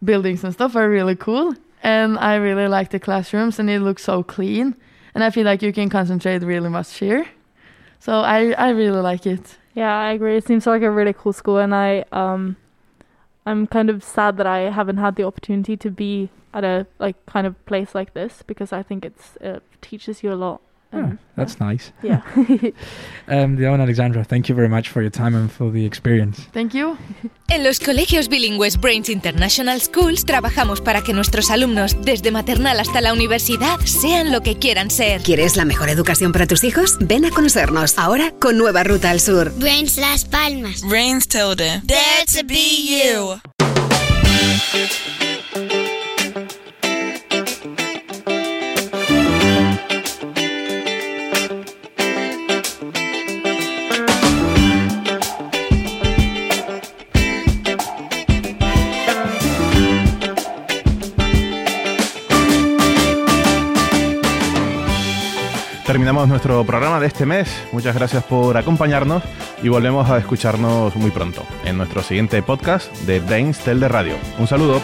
buildings 0.04 0.44
and 0.44 0.54
stuff 0.54 0.76
are 0.76 0.90
really 0.90 1.16
cool 1.16 1.54
and 1.84 2.18
i 2.20 2.36
really 2.36 2.68
like 2.68 2.90
the 2.90 3.00
classrooms 3.00 3.60
and 3.60 3.70
it 3.70 3.80
looks 3.80 4.04
so 4.04 4.24
clean 4.24 4.76
and 5.14 5.24
i 5.24 5.30
feel 5.30 5.46
like 5.46 5.62
you 5.62 5.74
can 5.74 5.90
concentrate 5.90 6.42
really 6.44 6.70
much 6.70 7.00
here. 7.00 7.26
So 8.00 8.12
i 8.22 8.54
i 8.68 8.70
really 8.70 9.02
like 9.02 9.26
it 9.26 9.59
Yeah, 9.74 9.96
I 9.98 10.12
agree. 10.12 10.36
It 10.38 10.46
seems 10.48 10.66
like 10.66 10.82
a 10.82 10.92
really 10.92 11.14
cool 11.14 11.34
school, 11.34 11.58
and 11.58 11.74
I 11.74 12.04
um, 12.12 12.58
I'm 13.46 13.68
kind 13.68 13.90
of 13.90 14.04
sad 14.04 14.38
that 14.38 14.48
I 14.48 14.72
haven't 14.72 14.98
had 14.98 15.16
the 15.16 15.24
opportunity 15.24 15.78
to 15.78 15.90
be 15.92 16.30
at 16.54 16.64
a 16.64 16.88
like 17.00 17.24
kind 17.26 17.46
of 17.48 17.64
place 17.66 17.94
like 17.96 18.14
this 18.14 18.44
because 18.46 18.74
I 18.74 18.84
think 18.84 19.06
it's 19.06 19.38
it 19.42 19.64
teaches 19.82 20.24
you 20.24 20.34
a 20.34 20.36
lot 20.36 20.62
Ah, 20.92 21.12
that's 21.36 21.60
nice. 21.60 21.92
Yeah. 22.02 22.22
um, 23.28 23.58
Dion 23.58 23.80
Alexandra, 23.80 24.24
thank 24.24 24.50
you 24.50 24.56
very 24.56 24.68
much 24.68 24.90
for 24.90 25.02
your 25.02 25.12
time 25.12 25.36
and 25.36 25.52
for 25.52 25.72
the 25.72 25.86
experience. 25.86 26.48
Thank 26.52 26.74
you. 26.74 26.98
En 27.48 27.64
los 27.64 27.80
colegios 27.80 28.28
bilingües 28.28 28.80
Brains 28.80 29.10
International 29.10 29.80
Schools 29.82 30.26
trabajamos 30.26 30.82
para 30.82 31.02
que 31.02 31.14
nuestros 31.14 31.52
alumnos, 31.52 31.96
desde 32.04 32.32
maternal 32.32 32.80
hasta 32.80 33.02
la 33.02 33.14
universidad, 33.14 33.80
sean 33.86 34.32
lo 34.32 34.42
que 34.42 34.58
quieran 34.58 34.90
ser. 34.90 35.22
¿Quieres 35.22 35.58
la 35.58 35.66
mejor 35.66 35.90
educación 35.90 36.32
para 36.32 36.48
tus 36.48 36.64
hijos? 36.64 36.98
Ven 37.00 37.26
a 37.26 37.30
conocernos 37.30 37.98
ahora 38.00 38.34
con 38.40 38.58
nueva 38.58 38.84
ruta 38.84 39.12
al 39.12 39.20
sur. 39.20 39.52
Brains 39.58 39.98
Las 39.98 40.26
Palmas. 40.26 40.82
Brains 40.82 41.28
Tilde. 41.28 41.82
Dare 41.84 42.26
to 42.34 42.44
be 42.46 43.04
you. 43.04 43.49
Nuestro 66.28 66.66
programa 66.66 67.00
de 67.00 67.08
este 67.08 67.26
mes. 67.26 67.50
Muchas 67.72 67.96
gracias 67.96 68.24
por 68.24 68.58
acompañarnos 68.58 69.24
y 69.64 69.70
volvemos 69.70 70.10
a 70.10 70.18
escucharnos 70.18 70.96
muy 70.98 71.12
pronto 71.12 71.44
en 71.64 71.78
nuestro 71.78 72.04
siguiente 72.04 72.42
podcast 72.42 72.94
de 73.04 73.22
Brains 73.22 73.60
Tel 73.60 73.80
de 73.80 73.88
Radio. 73.88 74.16
Un 74.38 74.46
saludo. 74.46 74.82